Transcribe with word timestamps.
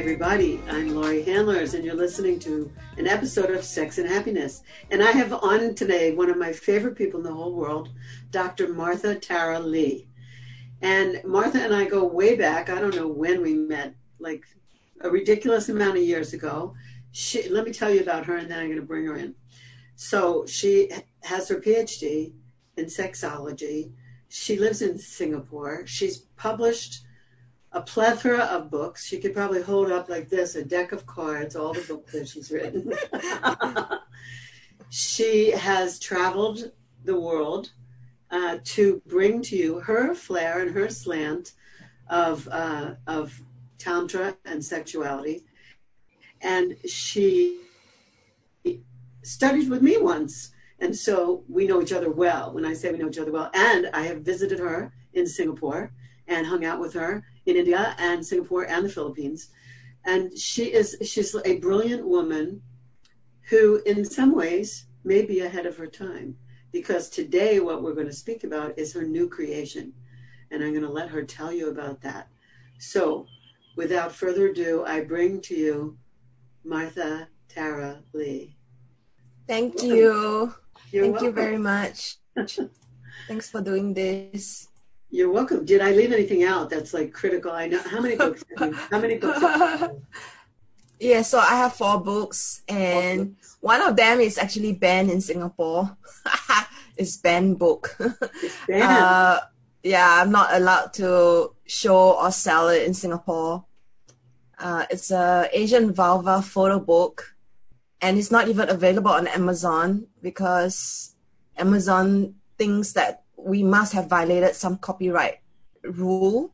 Everybody. 0.00 0.58
I'm 0.66 0.94
Laurie 0.94 1.22
Handlers, 1.24 1.74
and 1.74 1.84
you're 1.84 1.94
listening 1.94 2.38
to 2.40 2.72
an 2.96 3.06
episode 3.06 3.50
of 3.50 3.62
Sex 3.62 3.98
and 3.98 4.08
Happiness. 4.08 4.62
And 4.90 5.02
I 5.02 5.10
have 5.10 5.30
on 5.34 5.74
today 5.74 6.14
one 6.14 6.30
of 6.30 6.38
my 6.38 6.54
favorite 6.54 6.96
people 6.96 7.20
in 7.20 7.24
the 7.24 7.34
whole 7.34 7.54
world, 7.54 7.90
Dr. 8.30 8.72
Martha 8.72 9.14
Tara 9.16 9.60
Lee. 9.60 10.08
And 10.80 11.20
Martha 11.22 11.60
and 11.60 11.74
I 11.74 11.84
go 11.84 12.02
way 12.02 12.34
back. 12.34 12.70
I 12.70 12.80
don't 12.80 12.96
know 12.96 13.08
when 13.08 13.42
we 13.42 13.52
met, 13.52 13.94
like 14.18 14.46
a 15.02 15.10
ridiculous 15.10 15.68
amount 15.68 15.98
of 15.98 16.02
years 16.02 16.32
ago. 16.32 16.74
She, 17.12 17.50
let 17.50 17.66
me 17.66 17.70
tell 17.70 17.90
you 17.90 18.00
about 18.00 18.24
her, 18.24 18.38
and 18.38 18.50
then 18.50 18.58
I'm 18.58 18.68
going 18.68 18.80
to 18.80 18.86
bring 18.86 19.04
her 19.04 19.18
in. 19.18 19.34
So 19.96 20.46
she 20.46 20.90
has 21.24 21.46
her 21.50 21.56
PhD 21.56 22.32
in 22.78 22.86
sexology. 22.86 23.92
She 24.30 24.58
lives 24.58 24.80
in 24.80 24.96
Singapore. 24.96 25.86
She's 25.86 26.20
published 26.38 27.02
a 27.72 27.80
plethora 27.80 28.40
of 28.40 28.70
books. 28.70 29.06
She 29.06 29.18
could 29.18 29.34
probably 29.34 29.62
hold 29.62 29.92
up 29.92 30.08
like 30.08 30.28
this 30.28 30.56
a 30.56 30.64
deck 30.64 30.92
of 30.92 31.06
cards, 31.06 31.54
all 31.54 31.72
the 31.72 31.80
books 31.82 32.12
that 32.12 32.28
she's 32.28 32.50
written. 32.50 32.92
she 34.90 35.52
has 35.52 35.98
traveled 35.98 36.72
the 37.04 37.18
world 37.18 37.72
uh, 38.30 38.58
to 38.64 39.00
bring 39.06 39.42
to 39.42 39.56
you 39.56 39.80
her 39.80 40.14
flair 40.14 40.60
and 40.60 40.72
her 40.72 40.88
slant 40.88 41.52
of, 42.08 42.48
uh, 42.48 42.94
of 43.06 43.40
tantra 43.78 44.36
and 44.44 44.64
sexuality. 44.64 45.44
And 46.40 46.76
she 46.88 47.60
studied 49.22 49.68
with 49.68 49.82
me 49.82 49.96
once. 49.98 50.52
And 50.80 50.96
so 50.96 51.44
we 51.48 51.66
know 51.66 51.82
each 51.82 51.92
other 51.92 52.10
well. 52.10 52.52
When 52.52 52.64
I 52.64 52.72
say 52.72 52.90
we 52.90 52.98
know 52.98 53.08
each 53.08 53.18
other 53.18 53.32
well, 53.32 53.50
and 53.54 53.88
I 53.92 54.02
have 54.02 54.22
visited 54.22 54.58
her 54.58 54.92
in 55.12 55.26
Singapore 55.26 55.92
and 56.26 56.46
hung 56.46 56.64
out 56.64 56.80
with 56.80 56.94
her 56.94 57.24
in 57.50 57.56
India 57.56 57.94
and 57.98 58.24
Singapore 58.24 58.64
and 58.64 58.84
the 58.84 58.88
Philippines. 58.88 59.50
And 60.04 60.36
she 60.38 60.72
is 60.72 60.96
she's 61.04 61.34
a 61.44 61.58
brilliant 61.58 62.06
woman 62.06 62.62
who 63.50 63.82
in 63.84 64.04
some 64.04 64.34
ways 64.34 64.86
may 65.04 65.22
be 65.22 65.40
ahead 65.40 65.66
of 65.66 65.76
her 65.76 65.86
time 65.86 66.36
because 66.72 67.08
today 67.08 67.60
what 67.60 67.82
we're 67.82 67.94
going 67.94 68.06
to 68.06 68.12
speak 68.12 68.44
about 68.44 68.78
is 68.78 68.92
her 68.92 69.02
new 69.02 69.28
creation 69.28 69.92
and 70.50 70.62
I'm 70.62 70.70
going 70.70 70.84
to 70.84 70.92
let 70.92 71.08
her 71.10 71.22
tell 71.22 71.52
you 71.52 71.70
about 71.70 72.00
that. 72.02 72.28
So, 72.78 73.26
without 73.76 74.12
further 74.12 74.48
ado, 74.48 74.84
I 74.84 75.00
bring 75.00 75.40
to 75.42 75.54
you 75.54 75.98
Martha 76.64 77.28
Tara 77.48 78.02
Lee. 78.12 78.56
Thank 79.46 79.74
Welcome. 79.74 79.96
you. 79.96 80.54
You're 80.90 81.04
Thank 81.04 81.12
welcome. 81.14 81.26
you 81.26 81.32
very 81.32 81.58
much. 81.58 82.16
Thanks 83.28 83.50
for 83.50 83.60
doing 83.60 83.94
this. 83.94 84.69
You're 85.10 85.32
welcome. 85.32 85.64
Did 85.64 85.80
I 85.80 85.90
leave 85.90 86.12
anything 86.12 86.44
out 86.44 86.70
that's 86.70 86.94
like 86.94 87.12
critical? 87.12 87.50
I 87.50 87.66
know 87.66 87.82
how 87.82 88.00
many 88.00 88.14
books. 88.14 88.44
How 88.56 89.00
many 89.00 89.18
books? 89.18 89.42
yeah, 91.00 91.22
so 91.22 91.38
I 91.38 91.56
have 91.56 91.74
four 91.74 92.00
books, 92.00 92.62
and 92.68 93.34
books. 93.34 93.56
one 93.60 93.82
of 93.82 93.96
them 93.96 94.20
is 94.20 94.38
actually 94.38 94.72
banned 94.72 95.10
in 95.10 95.20
Singapore. 95.20 95.96
it's 96.96 97.16
banned 97.16 97.58
book. 97.58 97.96
It's 97.98 98.56
banned. 98.68 98.82
Uh, 98.84 99.40
yeah, 99.82 100.22
I'm 100.22 100.30
not 100.30 100.54
allowed 100.54 100.92
to 100.94 101.54
show 101.66 102.12
or 102.12 102.30
sell 102.30 102.68
it 102.68 102.86
in 102.86 102.94
Singapore. 102.94 103.64
Uh, 104.60 104.86
it's 104.90 105.10
a 105.10 105.48
Asian 105.52 105.92
vulva 105.92 106.40
photo 106.40 106.78
book, 106.78 107.34
and 108.00 108.16
it's 108.16 108.30
not 108.30 108.46
even 108.46 108.68
available 108.68 109.10
on 109.10 109.26
Amazon 109.26 110.06
because 110.22 111.16
Amazon 111.56 112.36
thinks 112.58 112.92
that 112.92 113.19
we 113.44 113.62
must 113.62 113.92
have 113.92 114.08
violated 114.08 114.54
some 114.54 114.78
copyright 114.78 115.38
rule. 115.84 116.52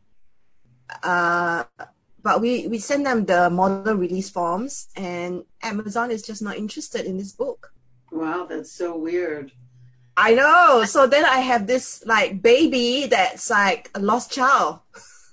Uh, 1.02 1.64
but 2.22 2.41
we, 2.41 2.66
we 2.66 2.78
send 2.78 3.06
them 3.06 3.24
the 3.24 3.50
model 3.50 3.94
release 3.94 4.30
forms, 4.30 4.88
and 4.96 5.44
Amazon 5.62 6.10
is 6.10 6.22
just 6.22 6.42
not 6.42 6.56
interested 6.56 7.06
in 7.06 7.19
this 7.19 7.32
book. 7.32 7.72
Wow, 8.10 8.46
that's 8.48 8.72
so 8.72 8.96
weird. 8.96 9.52
I 10.16 10.34
know. 10.34 10.84
So 10.86 11.06
then 11.06 11.25
I 11.25 11.38
have 11.38 11.66
this 11.66 12.02
like 12.06 12.41
baby 12.42 13.06
that's 13.06 13.50
like 13.50 13.91
a 13.94 14.00
lost 14.00 14.32
child. 14.32 14.80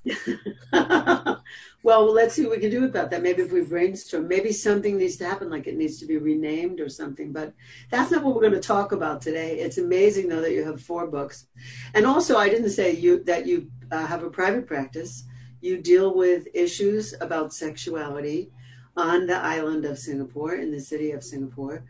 well, 1.83 2.09
let's 2.13 2.33
see 2.33 2.43
what 2.43 2.51
we 2.51 2.61
can 2.61 2.71
do 2.71 2.85
about 2.85 3.11
that. 3.11 3.21
Maybe 3.21 3.41
if 3.41 3.51
we 3.51 3.61
brainstorm, 3.61 4.29
maybe 4.29 4.53
something 4.53 4.97
needs 4.97 5.17
to 5.17 5.25
happen, 5.25 5.49
like 5.49 5.67
it 5.67 5.75
needs 5.75 5.99
to 5.99 6.05
be 6.05 6.17
renamed 6.17 6.79
or 6.79 6.87
something. 6.87 7.33
But 7.33 7.53
that's 7.91 8.09
not 8.09 8.23
what 8.23 8.33
we're 8.33 8.41
going 8.41 8.53
to 8.53 8.61
talk 8.61 8.93
about 8.93 9.21
today. 9.21 9.59
It's 9.59 9.77
amazing, 9.77 10.29
though, 10.29 10.39
that 10.39 10.53
you 10.53 10.63
have 10.63 10.81
four 10.81 11.07
books, 11.07 11.47
and 11.93 12.05
also 12.05 12.37
I 12.37 12.47
didn't 12.47 12.69
say 12.69 12.93
you 12.95 13.21
that 13.25 13.45
you 13.45 13.69
uh, 13.91 14.07
have 14.07 14.23
a 14.23 14.29
private 14.29 14.65
practice. 14.65 15.25
You 15.59 15.77
deal 15.77 16.15
with 16.15 16.47
issues 16.53 17.13
about 17.19 17.53
sexuality 17.53 18.49
on 18.95 19.27
the 19.27 19.37
island 19.37 19.83
of 19.83 19.99
Singapore, 19.99 20.55
in 20.55 20.71
the 20.71 20.79
city 20.79 21.11
of 21.11 21.21
Singapore, 21.21 21.83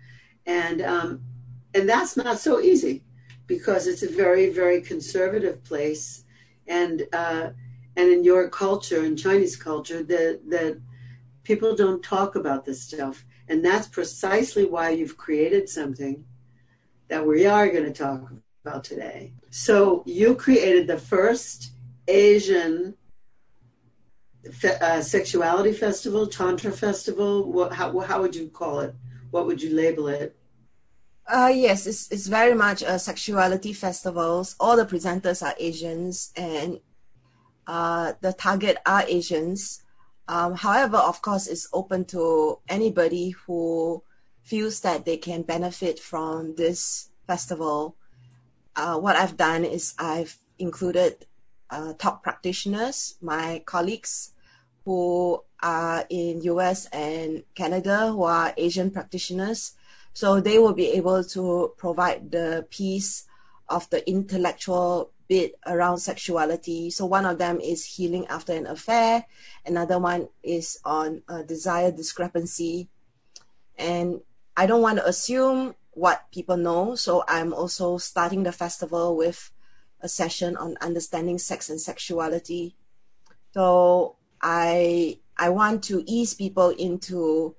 and 0.47 0.81
um, 0.81 1.21
and 1.75 1.87
that's 1.87 2.17
not 2.17 2.39
so 2.39 2.59
easy 2.59 3.03
because 3.45 3.85
it's 3.85 4.01
a 4.01 4.09
very 4.09 4.49
very 4.49 4.81
conservative 4.81 5.63
place, 5.63 6.23
and. 6.65 7.03
Uh, 7.13 7.51
and 7.95 8.11
in 8.11 8.23
your 8.23 8.49
culture, 8.49 9.03
in 9.03 9.15
Chinese 9.15 9.55
culture, 9.55 10.03
that 10.03 10.41
that 10.49 10.81
people 11.43 11.75
don't 11.75 12.03
talk 12.03 12.35
about 12.35 12.65
this 12.65 12.81
stuff, 12.83 13.25
and 13.47 13.63
that's 13.63 13.87
precisely 13.87 14.65
why 14.65 14.89
you've 14.89 15.17
created 15.17 15.69
something 15.69 16.23
that 17.09 17.25
we 17.25 17.45
are 17.45 17.69
going 17.69 17.85
to 17.85 17.93
talk 17.93 18.31
about 18.65 18.83
today. 18.83 19.33
So 19.49 20.03
you 20.05 20.35
created 20.35 20.87
the 20.87 20.97
first 20.97 21.73
Asian 22.07 22.95
fe- 24.51 24.77
uh, 24.81 25.01
sexuality 25.01 25.73
festival, 25.73 26.27
tantra 26.27 26.71
festival. 26.71 27.51
What, 27.51 27.73
how, 27.73 27.99
how 27.99 28.21
would 28.21 28.35
you 28.35 28.47
call 28.47 28.79
it? 28.79 28.95
What 29.31 29.45
would 29.47 29.61
you 29.61 29.75
label 29.75 30.07
it? 30.07 30.35
Uh, 31.27 31.51
yes, 31.53 31.87
it's, 31.87 32.11
it's 32.11 32.27
very 32.27 32.53
much 32.53 32.81
a 32.81 32.99
sexuality 32.99 33.73
festivals. 33.73 34.55
All 34.59 34.75
the 34.75 34.85
presenters 34.85 35.41
are 35.41 35.55
Asians, 35.57 36.33
and 36.35 36.79
uh, 37.67 38.13
the 38.21 38.33
target 38.33 38.77
are 38.85 39.03
Asians. 39.07 39.83
Um, 40.27 40.55
however, 40.55 40.97
of 40.97 41.21
course, 41.21 41.47
it's 41.47 41.67
open 41.73 42.05
to 42.05 42.59
anybody 42.69 43.31
who 43.31 44.03
feels 44.41 44.81
that 44.81 45.05
they 45.05 45.17
can 45.17 45.41
benefit 45.41 45.99
from 45.99 46.55
this 46.55 47.09
festival. 47.27 47.95
Uh, 48.75 48.97
what 48.97 49.15
I've 49.15 49.37
done 49.37 49.63
is 49.63 49.93
I've 49.97 50.37
included 50.59 51.25
uh, 51.69 51.93
top 51.97 52.23
practitioners, 52.23 53.15
my 53.21 53.61
colleagues 53.65 54.31
who 54.85 55.41
are 55.61 56.05
in 56.09 56.41
US 56.41 56.87
and 56.87 57.43
Canada 57.55 58.11
who 58.11 58.23
are 58.23 58.53
Asian 58.57 58.91
practitioners. 58.91 59.73
So 60.13 60.39
they 60.39 60.59
will 60.59 60.73
be 60.73 60.87
able 60.91 61.23
to 61.23 61.73
provide 61.77 62.31
the 62.31 62.67
piece 62.69 63.25
of 63.73 63.89
the 63.89 64.07
intellectual 64.07 65.11
bit 65.27 65.55
around 65.65 65.97
sexuality. 65.97 66.89
So 66.89 67.05
one 67.05 67.25
of 67.25 67.37
them 67.37 67.59
is 67.59 67.85
healing 67.85 68.27
after 68.27 68.53
an 68.53 68.67
affair. 68.67 69.25
Another 69.65 69.97
one 69.97 70.29
is 70.43 70.79
on 70.85 71.23
desire 71.47 71.91
discrepancy. 71.91 72.89
And 73.77 74.21
I 74.55 74.67
don't 74.67 74.81
want 74.81 74.99
to 74.99 75.07
assume 75.07 75.75
what 75.91 76.25
people 76.31 76.57
know. 76.57 76.95
So 76.95 77.23
I'm 77.27 77.53
also 77.53 77.97
starting 77.97 78.43
the 78.43 78.51
festival 78.51 79.15
with 79.17 79.51
a 80.01 80.09
session 80.09 80.57
on 80.57 80.75
understanding 80.81 81.39
sex 81.39 81.69
and 81.69 81.79
sexuality. 81.79 82.75
So 83.53 84.17
I 84.41 85.19
I 85.37 85.49
want 85.49 85.83
to 85.85 86.03
ease 86.05 86.33
people 86.33 86.69
into 86.69 87.55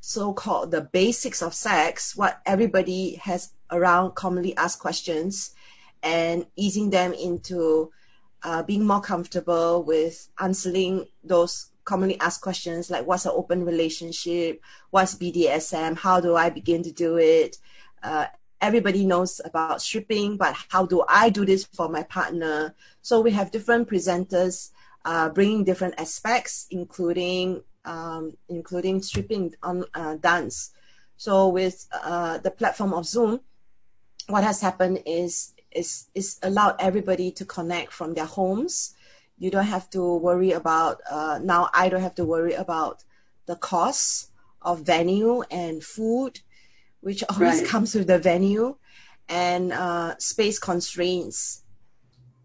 so-called 0.00 0.70
the 0.70 0.82
basics 0.82 1.42
of 1.42 1.54
sex, 1.54 2.16
what 2.16 2.40
everybody 2.44 3.16
has 3.16 3.52
around 3.70 4.14
commonly 4.14 4.56
asked 4.56 4.80
questions, 4.80 5.54
and 6.02 6.46
easing 6.56 6.90
them 6.90 7.12
into 7.12 7.90
uh, 8.42 8.62
being 8.62 8.86
more 8.86 9.00
comfortable 9.00 9.82
with 9.82 10.28
answering 10.38 11.06
those 11.24 11.70
commonly 11.84 12.20
asked 12.20 12.42
questions 12.42 12.90
like 12.90 13.06
what's 13.06 13.24
an 13.24 13.32
open 13.34 13.64
relationship, 13.64 14.60
what's 14.90 15.14
BDSM, 15.14 15.96
how 15.96 16.20
do 16.20 16.36
I 16.36 16.50
begin 16.50 16.82
to 16.82 16.92
do 16.92 17.16
it. 17.16 17.56
Uh, 18.02 18.26
everybody 18.60 19.06
knows 19.06 19.40
about 19.44 19.80
stripping, 19.80 20.36
but 20.36 20.54
how 20.68 20.84
do 20.84 21.02
I 21.08 21.30
do 21.30 21.46
this 21.46 21.64
for 21.64 21.88
my 21.88 22.02
partner? 22.02 22.74
So 23.00 23.20
we 23.20 23.30
have 23.32 23.50
different 23.50 23.88
presenters 23.88 24.70
uh, 25.04 25.30
bringing 25.30 25.64
different 25.64 25.94
aspects, 25.98 26.66
including 26.70 27.62
um, 27.84 28.36
including 28.50 29.00
stripping 29.00 29.54
on 29.62 29.84
uh, 29.94 30.16
dance. 30.16 30.72
So 31.16 31.48
with 31.48 31.86
uh, 32.04 32.36
the 32.38 32.50
platform 32.50 32.92
of 32.92 33.06
Zoom, 33.06 33.40
what 34.28 34.44
has 34.44 34.60
happened 34.60 35.02
is 35.06 35.54
is 35.72 36.08
is 36.14 36.38
allowed 36.42 36.76
everybody 36.78 37.30
to 37.32 37.44
connect 37.44 37.92
from 37.92 38.14
their 38.14 38.26
homes. 38.26 38.94
You 39.38 39.50
don't 39.50 39.66
have 39.66 39.88
to 39.90 40.16
worry 40.16 40.52
about 40.52 41.00
uh, 41.10 41.38
now. 41.42 41.68
I 41.74 41.88
don't 41.88 42.02
have 42.02 42.14
to 42.16 42.24
worry 42.24 42.54
about 42.54 43.04
the 43.46 43.56
costs 43.56 44.30
of 44.62 44.80
venue 44.80 45.42
and 45.50 45.82
food, 45.82 46.40
which 47.00 47.22
always 47.28 47.60
right. 47.60 47.66
comes 47.72 47.94
with 47.94 48.06
the 48.06 48.18
venue, 48.18 48.76
and 49.28 49.72
uh, 49.72 50.16
space 50.18 50.58
constraints. 50.58 51.64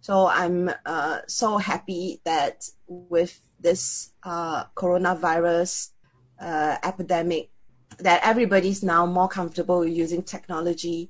So 0.02 0.28
I'm 0.28 0.70
uh, 0.86 1.20
so 1.28 1.58
happy 1.58 2.22
that 2.26 2.66
with 2.88 3.40
this 3.60 4.12
uh, 4.24 4.66
coronavirus 4.76 5.90
uh, 6.42 6.78
epidemic, 6.84 7.50
that 8.00 8.20
everybody's 8.24 8.84
now 8.84 9.06
more 9.06 9.30
comfortable 9.30 9.86
using 9.86 10.22
technology. 10.22 11.10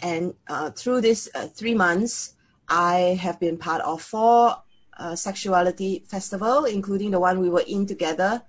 And 0.00 0.34
uh, 0.48 0.70
through 0.70 1.00
this 1.00 1.28
uh, 1.34 1.46
three 1.48 1.74
months, 1.74 2.34
I 2.68 3.18
have 3.20 3.38
been 3.40 3.56
part 3.58 3.82
of 3.82 4.02
four 4.02 4.56
uh, 4.98 5.14
sexuality 5.14 6.04
festival, 6.06 6.64
including 6.64 7.10
the 7.10 7.20
one 7.20 7.40
we 7.40 7.50
were 7.50 7.64
in 7.66 7.86
together. 7.86 8.42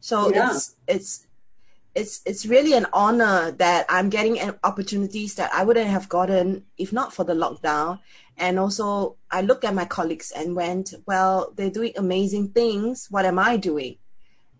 So 0.00 0.32
yeah. 0.34 0.50
it's 0.50 0.76
it's 0.86 1.26
it's 1.94 2.22
it's 2.24 2.46
really 2.46 2.74
an 2.74 2.86
honor 2.92 3.52
that 3.52 3.86
I'm 3.88 4.08
getting 4.08 4.38
opportunities 4.64 5.34
that 5.36 5.52
I 5.52 5.64
wouldn't 5.64 5.90
have 5.90 6.08
gotten 6.08 6.64
if 6.78 6.92
not 6.92 7.12
for 7.12 7.24
the 7.24 7.34
lockdown. 7.34 8.00
And 8.36 8.58
also, 8.58 9.16
I 9.30 9.42
look 9.42 9.62
at 9.62 9.74
my 9.74 9.84
colleagues 9.84 10.32
and 10.32 10.56
went, 10.56 10.94
well, 11.06 11.52
they're 11.54 11.70
doing 11.70 11.92
amazing 11.96 12.48
things. 12.48 13.08
What 13.10 13.26
am 13.26 13.38
I 13.38 13.56
doing? 13.58 13.96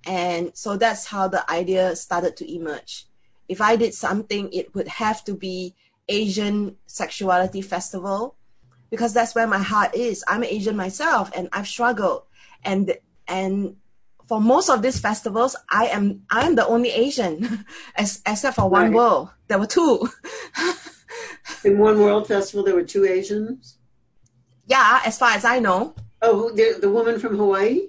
And 0.06 0.50
so 0.54 0.76
that's 0.76 1.06
how 1.06 1.28
the 1.28 1.50
idea 1.50 1.96
started 1.96 2.36
to 2.36 2.54
emerge. 2.54 3.06
If 3.48 3.60
I 3.60 3.76
did 3.76 3.94
something, 3.94 4.52
it 4.52 4.74
would 4.74 4.88
have 4.88 5.24
to 5.24 5.34
be 5.34 5.74
Asian 6.08 6.76
Sexuality 6.86 7.62
Festival 7.62 8.36
because 8.90 9.14
that's 9.14 9.34
where 9.34 9.46
my 9.46 9.58
heart 9.58 9.94
is. 9.94 10.22
I'm 10.28 10.44
Asian 10.44 10.76
myself 10.76 11.30
and 11.34 11.48
I've 11.52 11.66
struggled. 11.66 12.24
And 12.62 12.94
and 13.26 13.76
for 14.26 14.40
most 14.40 14.68
of 14.68 14.82
these 14.82 15.00
festivals, 15.00 15.56
I 15.70 15.86
am 15.86 16.22
I 16.30 16.46
am 16.46 16.54
the 16.54 16.66
only 16.66 16.90
Asian, 16.90 17.64
as, 17.96 18.20
except 18.26 18.56
for 18.56 18.68
One 18.68 18.84
right. 18.84 18.92
World. 18.92 19.30
There 19.48 19.58
were 19.58 19.66
two. 19.66 20.08
In 21.64 21.78
One 21.78 21.98
World 22.00 22.28
Festival, 22.28 22.64
there 22.64 22.74
were 22.74 22.84
two 22.84 23.04
Asians. 23.04 23.78
Yeah, 24.66 25.00
as 25.04 25.18
far 25.18 25.30
as 25.30 25.44
I 25.44 25.58
know. 25.58 25.94
Oh, 26.20 26.50
the 26.50 26.78
the 26.80 26.90
woman 26.90 27.18
from 27.18 27.36
Hawaii. 27.36 27.88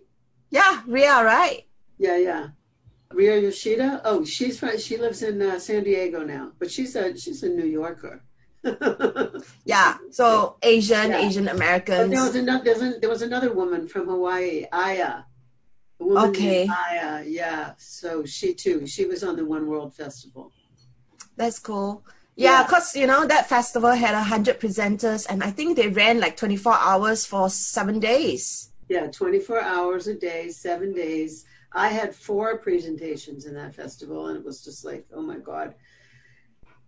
Yeah, 0.49 0.81
Ria, 0.87 1.23
right? 1.23 1.65
Yeah, 1.97 2.17
yeah. 2.17 2.47
Ria 3.13 3.39
Yoshida. 3.39 4.01
Oh, 4.03 4.25
she's 4.25 4.59
from. 4.59 4.77
She 4.77 4.97
lives 4.97 5.23
in 5.23 5.41
uh, 5.41 5.59
San 5.59 5.83
Diego 5.83 6.23
now, 6.23 6.51
but 6.59 6.71
she's 6.71 6.95
a 6.95 7.17
she's 7.17 7.43
a 7.43 7.49
New 7.49 7.65
Yorker. 7.65 8.21
yeah. 9.65 9.97
So 10.11 10.55
Asian, 10.61 11.11
yeah. 11.11 11.25
Asian 11.25 11.47
Americans. 11.47 12.09
But 12.09 12.11
there 12.11 12.23
was 12.23 12.35
another. 12.35 12.99
There 12.99 13.09
was 13.09 13.21
another 13.21 13.53
woman 13.53 13.87
from 13.87 14.07
Hawaii, 14.07 14.65
Aya 14.71 15.23
okay. 16.11 16.65
Maya, 16.65 17.23
yeah. 17.25 17.73
So 17.77 18.25
she 18.25 18.53
too, 18.53 18.87
she 18.87 19.05
was 19.05 19.23
on 19.23 19.35
the 19.35 19.45
One 19.45 19.67
World 19.67 19.93
Festival. 19.93 20.51
That's 21.35 21.59
cool. 21.59 22.03
Yeah, 22.35 22.63
because 22.63 22.95
yeah. 22.95 23.01
you 23.01 23.07
know 23.07 23.25
that 23.27 23.47
festival 23.47 23.91
had 23.91 24.15
a 24.15 24.23
hundred 24.23 24.59
presenters, 24.59 25.27
and 25.29 25.43
I 25.43 25.51
think 25.51 25.77
they 25.77 25.87
ran 25.87 26.19
like 26.19 26.37
twenty 26.37 26.57
four 26.57 26.73
hours 26.73 27.25
for 27.25 27.49
seven 27.49 27.99
days. 27.99 28.71
Yeah, 28.89 29.07
twenty 29.07 29.39
four 29.39 29.61
hours 29.61 30.07
a 30.07 30.15
day, 30.15 30.49
seven 30.49 30.93
days. 30.93 31.45
I 31.73 31.89
had 31.89 32.15
four 32.15 32.57
presentations 32.57 33.45
in 33.45 33.53
that 33.55 33.75
festival, 33.75 34.27
and 34.27 34.37
it 34.37 34.45
was 34.45 34.63
just 34.63 34.85
like, 34.85 35.05
oh 35.13 35.21
my 35.21 35.37
god. 35.37 35.75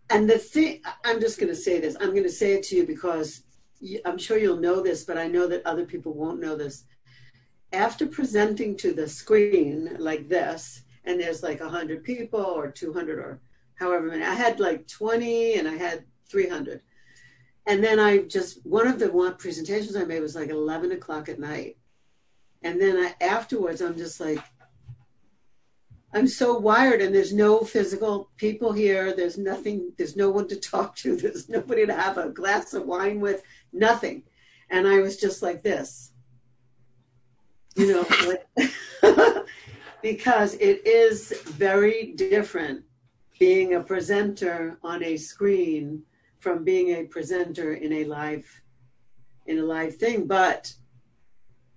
And 0.09 0.29
the 0.29 0.37
thing, 0.37 0.81
I'm 1.03 1.19
just 1.19 1.39
going 1.39 1.49
to 1.49 1.55
say 1.55 1.79
this. 1.79 1.97
I'm 1.99 2.11
going 2.11 2.23
to 2.23 2.29
say 2.29 2.53
it 2.53 2.63
to 2.63 2.75
you 2.75 2.85
because 2.85 3.43
I'm 4.05 4.19
sure 4.19 4.37
you'll 4.37 4.57
know 4.57 4.81
this, 4.81 5.03
but 5.03 5.17
I 5.17 5.27
know 5.27 5.47
that 5.47 5.65
other 5.65 5.85
people 5.85 6.13
won't 6.13 6.39
know 6.39 6.55
this 6.55 6.85
after 7.75 8.07
presenting 8.07 8.75
to 8.77 8.93
the 8.93 9.07
screen 9.07 9.95
like 9.99 10.29
this, 10.29 10.83
and 11.03 11.19
there's 11.19 11.43
like 11.43 11.59
100 11.59 12.03
people 12.03 12.41
or 12.41 12.71
200 12.71 13.19
or 13.19 13.39
however 13.75 14.07
many, 14.07 14.23
I 14.23 14.33
had 14.33 14.59
like 14.59 14.87
20 14.87 15.55
and 15.55 15.67
I 15.67 15.75
had 15.75 16.05
300. 16.29 16.81
And 17.67 17.83
then 17.83 17.99
I 17.99 18.19
just, 18.19 18.65
one 18.65 18.87
of 18.87 18.99
the 18.99 19.11
one 19.11 19.35
presentations 19.35 19.95
I 19.95 20.03
made 20.03 20.21
was 20.21 20.35
like 20.35 20.49
11 20.49 20.91
o'clock 20.93 21.29
at 21.29 21.39
night. 21.39 21.77
And 22.63 22.79
then 22.81 22.97
I, 22.97 23.23
afterwards, 23.23 23.81
I'm 23.81 23.97
just 23.97 24.19
like, 24.19 24.39
I'm 26.15 26.27
so 26.27 26.57
wired 26.57 27.01
and 27.01 27.13
there's 27.13 27.33
no 27.33 27.59
physical 27.59 28.31
people 28.37 28.71
here. 28.71 29.13
There's 29.13 29.37
nothing, 29.37 29.91
there's 29.97 30.15
no 30.15 30.31
one 30.31 30.47
to 30.47 30.55
talk 30.55 30.95
to. 30.97 31.15
There's 31.17 31.49
nobody 31.49 31.85
to 31.85 31.93
have 31.93 32.17
a 32.17 32.29
glass 32.29 32.73
of 32.73 32.85
wine 32.85 33.19
with, 33.19 33.43
nothing. 33.73 34.23
And 34.69 34.87
I 34.87 35.01
was 35.01 35.17
just 35.17 35.41
like 35.41 35.61
this 35.61 36.13
you 37.75 37.87
know, 37.87 38.65
because 40.01 40.55
it 40.55 40.85
is 40.87 41.33
very 41.43 42.13
different 42.13 42.83
being 43.39 43.75
a 43.75 43.81
presenter 43.81 44.77
on 44.81 45.03
a 45.03 45.17
screen 45.17 46.01
from 46.39 46.63
being 46.63 46.95
a 46.95 47.03
presenter 47.03 47.73
in 47.73 47.91
a 47.91 48.05
live 48.05 48.45
in 49.47 49.59
a 49.59 49.63
live 49.63 49.95
thing 49.95 50.25
but 50.25 50.73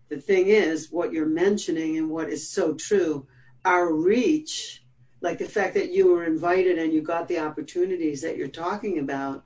the 0.08 0.16
thing 0.16 0.46
is 0.46 0.90
what 0.90 1.12
you're 1.12 1.26
mentioning 1.26 1.98
and 1.98 2.08
what 2.08 2.30
is 2.30 2.48
so 2.48 2.74
true 2.74 3.26
our 3.64 3.92
reach 3.92 4.84
like 5.20 5.38
the 5.38 5.44
fact 5.44 5.74
that 5.74 5.90
you 5.90 6.12
were 6.12 6.24
invited 6.24 6.78
and 6.78 6.92
you 6.92 7.02
got 7.02 7.26
the 7.26 7.38
opportunities 7.38 8.20
that 8.22 8.36
you're 8.36 8.48
talking 8.48 9.00
about 9.00 9.44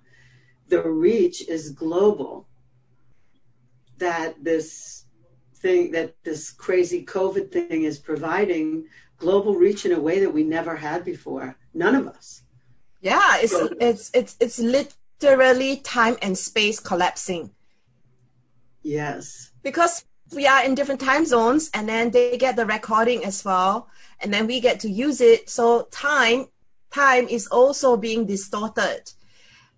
the 0.69 0.82
reach 0.82 1.49
is 1.49 1.70
global 1.70 2.47
that 3.99 4.43
this 4.43 5.05
thing 5.56 5.93
that 5.93 6.14
this 6.25 6.50
crazy 6.50 7.05
COVID 7.05 7.50
thing 7.53 7.85
is 7.85 7.99
providing 7.99 8.85
global 9.17 9.55
reach 9.55 9.87
in 9.87 9.93
a 9.93 10.00
way 10.00 10.19
that 10.20 10.32
we 10.32 10.43
never 10.43 10.75
had 10.76 11.05
before. 11.05 11.56
None 11.73 11.94
of 11.94 12.06
us. 12.09 12.43
Yeah, 13.00 13.38
it's 13.38 13.53
so, 13.53 13.69
it's 13.81 14.11
it's 14.12 14.37
it's 14.41 14.59
literally 14.59 15.76
time 15.76 16.17
and 16.20 16.37
space 16.37 16.81
collapsing. 16.81 17.50
Yes. 18.82 19.53
Because 19.62 20.05
we 20.34 20.46
are 20.46 20.64
in 20.64 20.75
different 20.75 21.00
time 21.00 21.25
zones 21.25 21.70
and 21.75 21.88
then 21.88 22.11
they 22.11 22.37
get 22.37 22.56
the 22.56 22.67
recording 22.67 23.25
as 23.25 23.44
well 23.44 23.88
and 24.20 24.32
then 24.32 24.46
we 24.46 24.61
get 24.61 24.81
to 24.81 24.88
use 24.88 25.20
it 25.20 25.49
so 25.49 25.88
time 25.90 26.46
time 26.90 27.26
is 27.29 27.46
also 27.49 27.96
being 27.96 28.26
distorted 28.26 29.02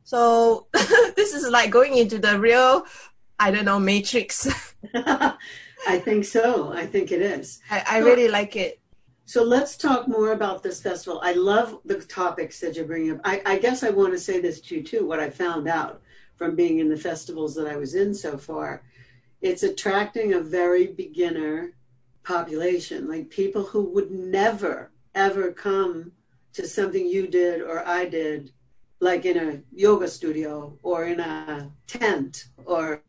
so 0.04 0.66
this 1.16 1.34
is 1.34 1.48
like 1.50 1.70
going 1.70 1.96
into 1.96 2.18
the 2.18 2.38
real 2.38 2.84
i 3.38 3.50
don't 3.50 3.64
know 3.64 3.80
matrix 3.80 4.48
I 5.86 5.98
think 5.98 6.24
so. 6.24 6.72
I 6.72 6.86
think 6.86 7.12
it 7.12 7.20
is. 7.20 7.60
I, 7.70 7.84
I 7.88 7.98
really 7.98 8.28
like 8.28 8.56
it. 8.56 8.80
So 9.26 9.42
let's 9.42 9.76
talk 9.76 10.06
more 10.06 10.32
about 10.32 10.62
this 10.62 10.82
festival. 10.82 11.20
I 11.22 11.32
love 11.32 11.78
the 11.84 11.96
topics 11.96 12.60
that 12.60 12.76
you're 12.76 12.84
bringing 12.84 13.12
up. 13.12 13.20
I, 13.24 13.40
I, 13.46 13.58
guess 13.58 13.82
I 13.82 13.90
want 13.90 14.12
to 14.12 14.18
say 14.18 14.40
this 14.40 14.60
to 14.62 14.76
you 14.76 14.82
too. 14.82 15.06
What 15.06 15.20
I 15.20 15.30
found 15.30 15.66
out 15.66 16.02
from 16.36 16.54
being 16.54 16.78
in 16.78 16.88
the 16.88 16.96
festivals 16.96 17.54
that 17.54 17.66
I 17.66 17.76
was 17.76 17.94
in 17.94 18.12
so 18.12 18.36
far, 18.36 18.82
it's 19.44 19.62
attracting 19.62 20.32
a 20.32 20.40
very 20.40 20.86
beginner 20.86 21.74
population, 22.22 23.06
like 23.06 23.28
people 23.28 23.62
who 23.62 23.82
would 23.90 24.10
never 24.10 24.90
ever 25.14 25.52
come 25.52 26.10
to 26.54 26.66
something 26.66 27.06
you 27.06 27.26
did 27.26 27.60
or 27.60 27.86
I 27.86 28.06
did, 28.06 28.52
like 29.00 29.26
in 29.26 29.36
a 29.36 29.60
yoga 29.70 30.08
studio 30.08 30.78
or 30.82 31.04
in 31.04 31.20
a 31.20 31.70
tent 31.86 32.46
or 32.64 33.02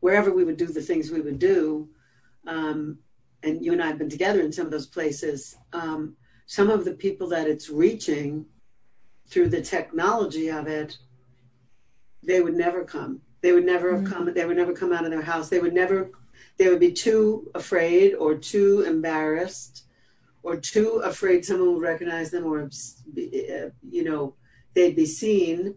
wherever 0.00 0.32
we 0.34 0.42
would 0.42 0.56
do 0.56 0.66
the 0.66 0.82
things 0.82 1.12
we 1.12 1.20
would 1.20 1.38
do, 1.38 1.88
um, 2.48 2.98
and 3.44 3.64
you 3.64 3.72
and 3.72 3.82
I 3.82 3.86
have 3.86 3.98
been 3.98 4.10
together 4.10 4.40
in 4.40 4.50
some 4.50 4.66
of 4.66 4.72
those 4.72 4.88
places, 4.88 5.56
um, 5.72 6.16
some 6.46 6.68
of 6.68 6.84
the 6.84 6.94
people 6.94 7.28
that 7.28 7.46
it's 7.46 7.70
reaching 7.70 8.44
through 9.28 9.50
the 9.50 9.62
technology 9.62 10.50
of 10.50 10.66
it, 10.66 10.98
they 12.24 12.40
would 12.40 12.54
never 12.54 12.82
come. 12.82 13.20
They 13.44 13.52
would 13.52 13.66
never 13.66 13.92
have 13.92 14.04
mm-hmm. 14.04 14.12
come. 14.12 14.32
They 14.32 14.46
would 14.46 14.56
never 14.56 14.72
come 14.72 14.90
out 14.90 15.04
of 15.04 15.10
their 15.10 15.20
house. 15.20 15.50
They 15.50 15.60
would 15.60 15.74
never. 15.74 16.10
They 16.56 16.68
would 16.70 16.80
be 16.80 16.92
too 16.92 17.50
afraid 17.54 18.14
or 18.14 18.36
too 18.36 18.84
embarrassed 18.86 19.84
or 20.42 20.56
too 20.56 21.02
afraid 21.04 21.44
someone 21.44 21.74
would 21.74 21.82
recognize 21.82 22.30
them 22.30 22.46
or, 22.46 22.62
uh, 22.62 23.68
you 23.90 24.04
know, 24.04 24.34
they'd 24.72 24.96
be 24.96 25.04
seen 25.04 25.74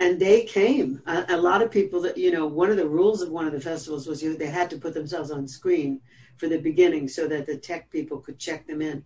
and 0.00 0.20
they 0.20 0.44
came. 0.44 1.00
A, 1.06 1.24
a, 1.30 1.36
lot 1.36 1.62
of 1.62 1.70
people 1.70 2.00
that 2.02 2.18
you 2.18 2.30
know, 2.30 2.46
one 2.46 2.70
of 2.70 2.76
the 2.76 2.88
rules 2.88 3.22
of 3.22 3.30
one 3.30 3.46
of 3.46 3.52
the 3.52 3.60
festivals 3.60 4.06
was 4.06 4.22
you 4.22 4.36
they 4.36 4.46
had 4.46 4.68
to 4.70 4.78
put 4.78 4.92
themselves 4.92 5.30
on 5.30 5.48
screen 5.48 6.00
for 6.36 6.48
the 6.48 6.58
beginning 6.58 7.08
so 7.08 7.26
that 7.28 7.46
the 7.46 7.56
tech 7.56 7.90
people 7.90 8.18
could 8.18 8.38
check 8.38 8.66
them 8.66 8.82
in, 8.82 9.04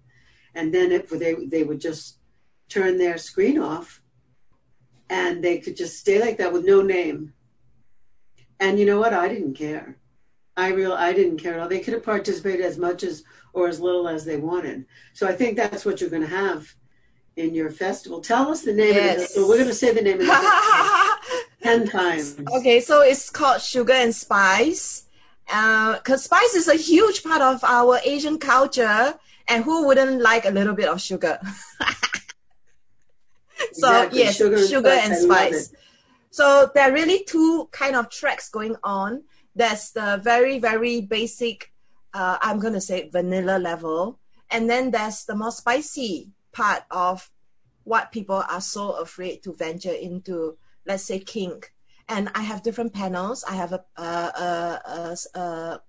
and 0.55 0.75
then 0.75 0.91
if 0.91 1.09
they 1.11 1.35
they 1.47 1.63
would 1.63 1.81
just 1.81 2.19
turn 2.69 2.97
their 2.97 3.19
screen 3.19 3.59
off, 3.59 4.01
and 5.11 5.45
they 5.45 5.59
could 5.59 5.77
just 5.77 5.99
stay 5.99 6.19
like 6.21 6.39
that 6.39 6.53
with 6.53 6.65
no 6.65 6.81
name. 6.83 7.33
And 8.61 8.79
you 8.79 8.87
know 8.87 8.99
what? 8.99 9.13
I 9.13 9.29
didn't 9.29 9.55
care. 9.55 9.97
I 10.57 10.69
real 10.69 10.93
I 10.93 11.13
didn't 11.13 11.39
care 11.39 11.55
at 11.55 11.61
all. 11.61 11.69
They 11.69 11.81
could 11.81 11.95
have 11.95 12.03
participated 12.03 12.65
as 12.65 12.79
much 12.79 13.03
as 13.03 13.25
or 13.53 13.69
as 13.69 13.81
little 13.81 14.09
as 14.09 14.25
they 14.25 14.37
wanted. 14.37 14.87
So 15.13 15.27
I 15.27 15.33
think 15.33 15.57
that's 15.57 15.85
what 15.85 16.01
you're 16.01 16.11
going 16.11 16.23
to 16.23 16.29
have 16.29 16.75
in 17.37 17.55
your 17.55 17.71
festival. 17.71 18.21
Tell 18.21 18.51
us 18.51 18.63
the 18.63 18.73
name 18.73 18.95
yes. 18.95 19.17
of 19.17 19.23
it. 19.23 19.31
So 19.31 19.49
we're 19.49 19.57
going 19.57 19.69
to 19.69 19.75
say 19.75 19.93
the 19.93 20.03
name 20.03 20.21
of 20.21 20.27
it 20.29 21.19
ten 21.63 21.87
times. 21.87 22.37
Okay, 22.57 22.81
so 22.81 23.03
it's 23.03 23.29
called 23.31 23.61
Sugar 23.61 23.93
and 23.93 24.15
Spice. 24.15 25.05
Because 25.47 26.01
uh, 26.11 26.17
spice 26.17 26.55
is 26.55 26.67
a 26.67 26.75
huge 26.75 27.23
part 27.23 27.41
of 27.41 27.63
our 27.63 28.01
Asian 28.05 28.39
culture, 28.39 29.15
and 29.47 29.63
who 29.63 29.87
wouldn't 29.87 30.21
like 30.21 30.45
a 30.45 30.51
little 30.51 30.75
bit 30.75 30.89
of 30.89 31.01
sugar? 31.01 31.39
so 33.73 33.89
exactly. 33.89 34.19
yes, 34.19 34.37
sugar, 34.37 34.67
sugar 34.67 34.89
and, 34.89 35.13
and 35.13 35.23
spice. 35.23 35.73
So 36.37 36.71
there 36.75 36.91
are 36.91 36.93
really 36.93 37.25
two 37.25 37.67
kind 37.73 37.97
of 37.97 38.11
tracks 38.11 38.51
going 38.51 38.77
on. 38.85 39.23
There's 39.55 39.93
the 39.93 40.21
very 40.23 40.59
very 40.59 41.01
basic, 41.01 41.73
uh, 42.13 42.37
I'm 42.43 42.61
gonna 42.61 42.83
say 42.83 43.09
vanilla 43.09 43.59
level, 43.59 44.21
and 44.51 44.69
then 44.69 44.91
there's 44.91 45.25
the 45.25 45.35
more 45.35 45.51
spicy 45.51 46.33
part 46.53 46.83
of 46.91 47.31
what 47.85 48.13
people 48.13 48.45
are 48.51 48.61
so 48.61 49.01
afraid 49.01 49.43
to 49.45 49.55
venture 49.55 49.95
into. 49.95 50.59
Let's 50.85 51.05
say 51.05 51.21
kink, 51.21 51.73
and 52.07 52.29
I 52.35 52.43
have 52.43 52.63
different 52.63 52.93
panels. 52.93 53.43
I 53.49 53.55
have 53.55 53.73
a, 53.73 53.83
a, 53.97 54.03
a, 54.05 54.81
a, 54.85 55.41
a 55.41 55.81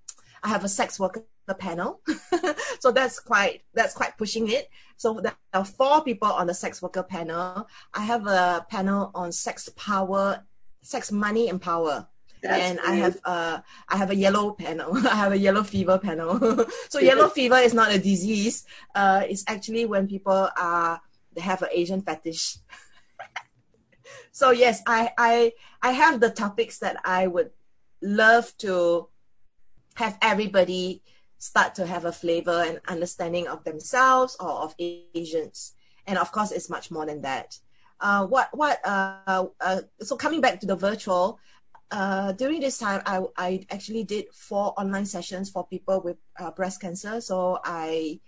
I 0.43 0.47
have 0.47 0.63
a 0.63 0.69
sex 0.69 0.97
worker 0.97 1.25
panel, 1.55 2.01
so 2.79 2.91
that's 2.91 3.19
quite 3.19 3.63
that's 3.73 3.93
quite 3.93 4.17
pushing 4.17 4.49
it. 4.49 4.69
So 4.97 5.19
there 5.21 5.35
are 5.53 5.65
four 5.65 6.03
people 6.03 6.27
on 6.27 6.47
the 6.47 6.53
sex 6.53 6.81
worker 6.81 7.03
panel. 7.03 7.67
I 7.93 8.03
have 8.03 8.27
a 8.27 8.65
panel 8.69 9.11
on 9.13 9.31
sex 9.31 9.69
power, 9.75 10.43
sex 10.81 11.11
money 11.11 11.49
and 11.49 11.61
power. 11.61 12.07
That's 12.41 12.63
and 12.63 12.79
I 12.85 12.95
have 12.95 13.17
uh 13.25 13.59
I 13.89 13.97
have 13.97 14.09
a 14.11 14.15
yellow 14.15 14.51
panel. 14.51 14.95
I 15.07 15.15
have 15.15 15.31
a 15.31 15.37
yellow 15.37 15.63
fever 15.63 15.97
panel. 15.97 16.65
so 16.89 16.99
yellow 16.99 17.29
fever 17.29 17.57
is 17.57 17.73
not 17.73 17.91
a 17.91 17.99
disease. 17.99 18.65
Uh, 18.93 19.23
it's 19.27 19.43
actually 19.47 19.85
when 19.85 20.07
people 20.07 20.49
are 20.57 21.01
they 21.33 21.41
have 21.41 21.61
an 21.61 21.69
Asian 21.71 22.01
fetish. 22.01 22.57
so 24.31 24.51
yes, 24.51 24.81
I 24.85 25.11
I 25.17 25.53
I 25.81 25.91
have 25.91 26.19
the 26.19 26.29
topics 26.29 26.79
that 26.79 26.97
I 27.05 27.27
would 27.27 27.51
love 28.01 28.55
to 28.59 29.09
have 29.95 30.17
everybody 30.21 31.01
start 31.37 31.75
to 31.75 31.85
have 31.85 32.05
a 32.05 32.11
flavor 32.11 32.63
and 32.63 32.79
understanding 32.87 33.47
of 33.47 33.63
themselves 33.63 34.35
or 34.39 34.49
of 34.49 34.75
Asians. 34.79 35.73
And 36.05 36.17
of 36.17 36.31
course, 36.31 36.51
it's 36.51 36.69
much 36.69 36.89
more 36.89 37.05
than 37.05 37.21
that. 37.21 37.59
Uh, 37.99 38.25
what 38.27 38.49
what 38.55 38.79
uh, 38.85 39.47
uh, 39.59 39.81
so 39.99 40.15
coming 40.15 40.41
back 40.41 40.59
to 40.59 40.67
the 40.67 40.75
virtual, 40.75 41.39
uh, 41.91 42.31
during 42.33 42.59
this 42.61 42.77
time, 42.77 43.01
I, 43.05 43.21
I 43.37 43.65
actually 43.71 44.03
did 44.03 44.25
four 44.33 44.73
online 44.77 45.05
sessions 45.05 45.49
for 45.49 45.65
people 45.65 46.01
with 46.01 46.17
uh, 46.39 46.51
breast 46.51 46.81
cancer. 46.81 47.21
So 47.21 47.59
I, 47.63 48.19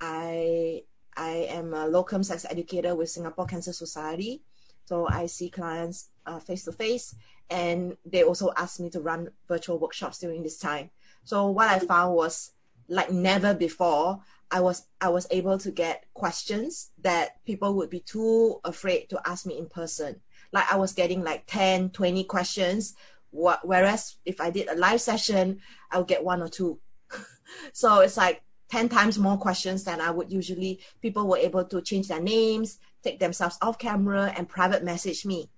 I, 0.00 0.82
I 1.16 1.30
am 1.50 1.74
a 1.74 1.86
locum 1.86 2.22
sex 2.22 2.44
educator 2.48 2.94
with 2.94 3.10
Singapore 3.10 3.46
Cancer 3.46 3.72
Society. 3.72 4.42
So 4.86 5.06
I 5.08 5.26
see 5.26 5.50
clients 5.50 6.08
face 6.46 6.64
to 6.64 6.72
face, 6.72 7.14
and 7.50 7.96
they 8.06 8.22
also 8.22 8.52
asked 8.56 8.80
me 8.80 8.88
to 8.90 9.00
run 9.00 9.28
virtual 9.46 9.78
workshops 9.78 10.18
during 10.18 10.42
this 10.42 10.58
time. 10.58 10.90
So 11.28 11.50
what 11.50 11.68
I 11.68 11.78
found 11.78 12.14
was 12.14 12.52
like 12.88 13.10
never 13.10 13.52
before. 13.52 14.20
I 14.50 14.60
was 14.60 14.86
I 14.98 15.10
was 15.10 15.26
able 15.30 15.58
to 15.58 15.70
get 15.70 16.06
questions 16.14 16.90
that 17.02 17.44
people 17.44 17.74
would 17.74 17.90
be 17.90 18.00
too 18.00 18.60
afraid 18.64 19.10
to 19.10 19.20
ask 19.26 19.44
me 19.44 19.58
in 19.58 19.66
person 19.66 20.22
like 20.52 20.70
I 20.72 20.76
was 20.76 20.92
getting 20.92 21.22
like 21.22 21.44
10, 21.46 21.90
20 21.90 22.24
questions. 22.24 22.94
What, 23.30 23.66
whereas 23.66 24.16
if 24.24 24.40
I 24.40 24.50
did 24.50 24.68
a 24.68 24.74
live 24.74 25.00
session, 25.00 25.60
I 25.90 25.98
would 25.98 26.08
get 26.08 26.24
one 26.24 26.42
or 26.42 26.48
two. 26.48 26.78
so 27.72 28.00
it's 28.00 28.16
like 28.16 28.42
10 28.70 28.88
times 28.88 29.18
more 29.18 29.36
questions 29.36 29.84
than 29.84 30.00
I 30.00 30.10
would 30.10 30.32
usually. 30.32 30.80
People 31.02 31.26
were 31.26 31.36
able 31.36 31.64
to 31.64 31.82
change 31.82 32.08
their 32.08 32.22
names, 32.22 32.78
take 33.02 33.18
themselves 33.18 33.58
off 33.60 33.78
camera, 33.78 34.32
and 34.36 34.48
private 34.48 34.82
message 34.82 35.26
me. 35.26 35.50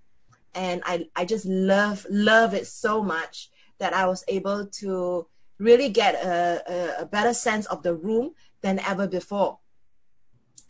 And 0.55 0.83
I, 0.85 1.09
I 1.15 1.25
just 1.25 1.47
love, 1.47 2.05
love 2.11 2.55
it 2.55 2.67
so 2.67 3.03
much 3.03 3.51
that 3.79 3.95
I 3.95 4.07
was 4.07 4.25
able 4.27 4.67
to 4.67 5.27
really 5.61 5.91
get 5.91 6.15
a, 6.17 6.63
a, 6.67 7.03
a 7.03 7.07
better 7.07 7.35
sense 7.35 7.67
of 7.67 7.83
the 7.83 7.95
room 7.95 8.33
than 8.63 8.81
ever 8.81 9.07
before. 9.07 9.59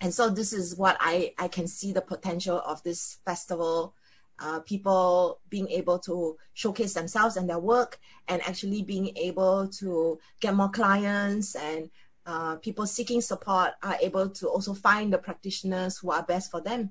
And 0.02 0.12
so 0.12 0.28
this 0.28 0.52
is 0.52 0.76
what 0.76 0.96
I, 1.00 1.32
I 1.38 1.48
can 1.48 1.66
see 1.66 1.92
the 1.92 2.00
potential 2.00 2.60
of 2.66 2.82
this 2.82 3.18
festival 3.24 3.94
uh, 4.40 4.60
people 4.60 5.38
being 5.48 5.68
able 5.68 5.98
to 5.98 6.36
showcase 6.54 6.94
themselves 6.94 7.36
and 7.36 7.48
their 7.48 7.58
work 7.58 7.98
and 8.28 8.40
actually 8.42 8.82
being 8.82 9.14
able 9.16 9.68
to 9.68 10.18
get 10.40 10.54
more 10.54 10.70
clients 10.70 11.54
and 11.54 11.90
uh, 12.26 12.56
people 12.56 12.86
seeking 12.86 13.20
support 13.20 13.72
are 13.82 13.96
able 14.00 14.28
to 14.28 14.48
also 14.48 14.72
find 14.72 15.12
the 15.12 15.18
practitioners 15.18 15.98
who 15.98 16.10
are 16.10 16.22
best 16.22 16.50
for 16.50 16.60
them. 16.60 16.90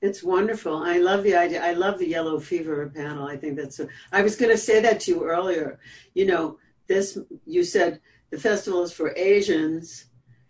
It's 0.00 0.22
wonderful. 0.22 0.82
I 0.82 0.98
love 0.98 1.22
the 1.22 1.36
idea. 1.36 1.64
I 1.64 1.74
love 1.74 1.98
the 1.98 2.08
yellow 2.08 2.40
fever 2.40 2.90
panel. 2.92 3.28
I 3.28 3.36
think 3.36 3.56
that's. 3.56 3.80
I 4.10 4.22
was 4.22 4.34
going 4.34 4.50
to 4.50 4.58
say 4.58 4.80
that 4.80 4.98
to 5.00 5.12
you 5.12 5.24
earlier. 5.24 5.78
You 6.14 6.26
know, 6.26 6.58
this 6.92 7.18
you 7.44 7.64
said 7.64 8.00
the 8.30 8.38
festival 8.38 8.82
is 8.82 8.92
for 8.92 9.14
Asians 9.16 10.06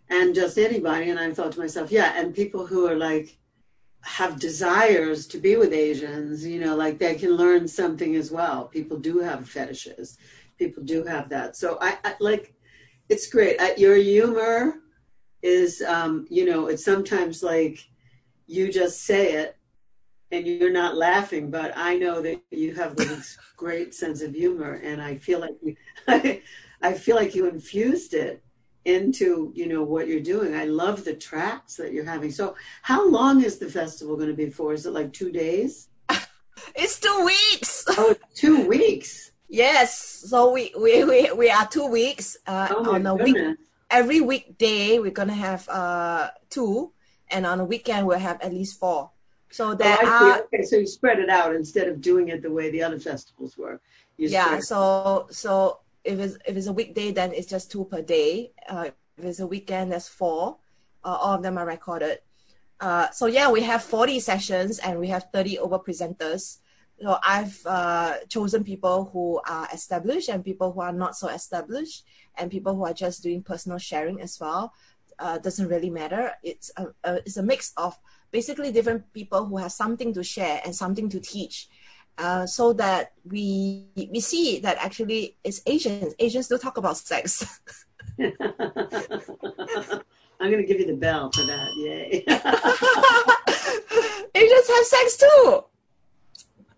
and 0.09 0.35
just 0.35 0.57
anybody, 0.57 1.09
and 1.09 1.19
I 1.19 1.31
thought 1.33 1.53
to 1.53 1.59
myself, 1.59 1.91
yeah, 1.91 2.13
and 2.15 2.35
people 2.35 2.65
who 2.65 2.85
are 2.87 2.95
like 2.95 3.37
have 4.01 4.39
desires 4.39 5.25
to 5.27 5.37
be 5.37 5.55
with 5.55 5.73
Asians, 5.73 6.45
you 6.45 6.59
know, 6.59 6.75
like 6.75 6.97
they 6.99 7.15
can 7.15 7.31
learn 7.31 7.67
something 7.67 8.15
as 8.15 8.31
well. 8.31 8.65
People 8.65 8.99
do 8.99 9.19
have 9.19 9.49
fetishes. 9.49 10.17
People 10.59 10.83
do 10.83 11.03
have 11.05 11.29
that. 11.29 11.55
So 11.55 11.77
I, 11.79 11.97
I 12.03 12.15
like, 12.19 12.53
it's 13.07 13.27
great. 13.27 13.59
Your 13.77 13.95
humor 13.95 14.75
is, 15.41 15.81
um, 15.81 16.25
you 16.29 16.45
know, 16.45 16.67
it's 16.67 16.83
sometimes 16.83 17.41
like 17.43 17.79
you 18.45 18.71
just 18.71 19.03
say 19.03 19.33
it 19.33 19.57
and 20.33 20.47
you're 20.47 20.71
not 20.71 20.97
laughing, 20.97 21.51
but 21.51 21.71
I 21.75 21.95
know 21.95 22.19
that 22.21 22.41
you 22.49 22.73
have 22.73 22.95
this 22.95 23.37
great 23.55 23.93
sense 23.93 24.23
of 24.23 24.33
humor, 24.33 24.81
and 24.83 24.99
I 24.99 25.15
feel 25.17 25.39
like 25.39 25.55
you, 25.61 25.75
I, 26.07 26.41
I 26.81 26.93
feel 26.93 27.15
like 27.15 27.35
you 27.35 27.47
infused 27.47 28.15
it 28.15 28.43
into 28.85 29.53
you 29.55 29.67
know 29.67 29.83
what 29.83 30.07
you're 30.07 30.19
doing. 30.19 30.55
I 30.55 30.65
love 30.65 31.05
the 31.05 31.13
tracks 31.13 31.75
that 31.75 31.93
you're 31.93 32.03
having. 32.03 32.31
So 32.31 32.55
how 32.81 33.07
long 33.07 33.43
is 33.43 33.59
the 33.59 33.69
festival 33.69 34.15
going 34.15 34.29
to 34.29 34.35
be 34.35 34.49
for? 34.49 34.73
Is 34.73 34.85
it 34.85 34.91
like 34.91 35.13
two 35.13 35.31
days? 35.31 35.89
It's 36.75 36.99
two 36.99 37.25
weeks. 37.25 37.85
Oh 37.97 38.15
two 38.33 38.67
weeks? 38.67 39.31
Yes. 39.49 39.99
So 40.29 40.51
we 40.51 40.73
we 40.79 41.03
we, 41.03 41.31
we 41.31 41.49
are 41.49 41.67
two 41.67 41.87
weeks 41.87 42.37
uh, 42.47 42.67
oh 42.71 42.95
on 42.95 43.05
a 43.05 43.15
week 43.15 43.37
every 43.91 44.21
weekday 44.21 44.97
we're 44.97 45.11
going 45.11 45.27
to 45.27 45.41
have 45.49 45.69
uh 45.69 46.29
two 46.49 46.91
and 47.29 47.45
on 47.45 47.59
a 47.59 47.65
weekend 47.65 48.07
we'll 48.07 48.17
have 48.17 48.41
at 48.41 48.51
least 48.51 48.79
four 48.79 49.11
so 49.53 49.73
there 49.73 49.97
oh, 50.01 50.07
are 50.07 50.41
okay 50.43 50.63
so 50.63 50.75
you 50.75 50.87
spread 50.87 51.19
it 51.19 51.29
out 51.29 51.55
instead 51.55 51.87
of 51.87 52.01
doing 52.01 52.29
it 52.29 52.41
the 52.41 52.51
way 52.51 52.71
the 52.71 52.81
other 52.81 52.99
festivals 52.99 53.57
were 53.57 53.79
you 54.17 54.27
yeah 54.27 54.59
so 54.59 55.27
so 55.29 55.79
if 56.03 56.19
it's 56.19 56.37
if 56.45 56.57
it's 56.57 56.67
a 56.67 56.73
weekday, 56.73 57.11
then 57.11 57.33
it's 57.33 57.47
just 57.47 57.71
two 57.71 57.85
per 57.85 58.01
day. 58.01 58.51
Uh, 58.67 58.89
if 59.17 59.25
it's 59.25 59.39
a 59.39 59.47
weekend, 59.47 59.91
that's 59.91 60.07
four. 60.07 60.57
Uh, 61.03 61.17
all 61.21 61.35
of 61.35 61.43
them 61.43 61.57
are 61.57 61.65
recorded. 61.65 62.19
Uh, 62.79 63.09
so 63.11 63.27
yeah, 63.27 63.49
we 63.49 63.61
have 63.61 63.83
40 63.83 64.19
sessions 64.19 64.79
and 64.79 64.99
we 64.99 65.07
have 65.07 65.27
30 65.31 65.59
over 65.59 65.79
presenters. 65.79 66.59
So 67.01 67.17
I've 67.23 67.59
uh, 67.65 68.17
chosen 68.29 68.63
people 68.63 69.09
who 69.11 69.41
are 69.47 69.67
established 69.73 70.29
and 70.29 70.43
people 70.43 70.71
who 70.71 70.81
are 70.81 70.93
not 70.93 71.15
so 71.15 71.27
established 71.29 72.05
and 72.35 72.51
people 72.51 72.75
who 72.75 72.85
are 72.85 72.93
just 72.93 73.23
doing 73.23 73.41
personal 73.41 73.77
sharing 73.77 74.21
as 74.21 74.39
well. 74.39 74.73
Uh, 75.19 75.37
doesn't 75.37 75.67
really 75.67 75.89
matter. 75.89 76.31
It's 76.43 76.71
a, 76.75 76.87
a, 77.03 77.15
it's 77.17 77.37
a 77.37 77.43
mix 77.43 77.71
of 77.77 77.97
basically 78.33 78.71
different 78.71 79.13
people 79.13 79.45
who 79.45 79.57
have 79.57 79.71
something 79.71 80.11
to 80.13 80.23
share 80.23 80.59
and 80.65 80.75
something 80.75 81.07
to 81.07 81.21
teach 81.21 81.69
uh, 82.17 82.45
so 82.45 82.73
that 82.73 83.13
we 83.23 83.87
we 84.11 84.19
see 84.19 84.59
that 84.59 84.77
actually 84.77 85.37
it's 85.43 85.61
Asians. 85.65 86.13
Asians 86.19 86.47
do 86.47 86.57
talk 86.57 86.77
about 86.77 86.97
sex. 86.97 87.59
I'm 88.19 88.33
going 90.51 90.61
to 90.61 90.67
give 90.67 90.79
you 90.79 90.87
the 90.87 90.97
bell 90.97 91.31
for 91.31 91.43
that. 91.43 91.69
Yay! 91.77 92.23
Asians 94.35 94.67
have 94.67 94.85
sex 94.85 95.17
too. 95.17 95.63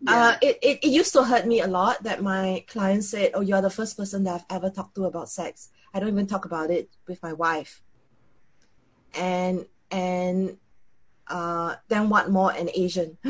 Yeah. 0.02 0.14
Uh, 0.14 0.36
it, 0.42 0.60
it, 0.62 0.80
it 0.84 0.90
used 0.90 1.14
to 1.14 1.24
hurt 1.24 1.48
me 1.48 1.62
a 1.62 1.68
lot 1.68 2.04
that 2.04 2.22
my 2.22 2.66
clients 2.68 3.08
said, 3.10 3.32
Oh, 3.34 3.42
you're 3.42 3.62
the 3.62 3.72
first 3.72 3.98
person 3.98 4.24
that 4.26 4.36
I've 4.36 4.46
ever 4.58 4.70
talked 4.70 4.94
to 4.96 5.06
about 5.06 5.30
sex. 5.30 5.70
I 5.94 6.00
don't 6.00 6.10
even 6.10 6.28
talk 6.28 6.46
about 6.46 6.70
it 6.70 6.90
with 7.08 7.24
my 7.24 7.34
wife. 7.34 7.82
And 9.16 9.66
and 9.90 10.58
uh, 11.28 11.76
then 11.88 12.10
what 12.10 12.30
more 12.30 12.52
an 12.52 12.70
Asian? 12.74 13.18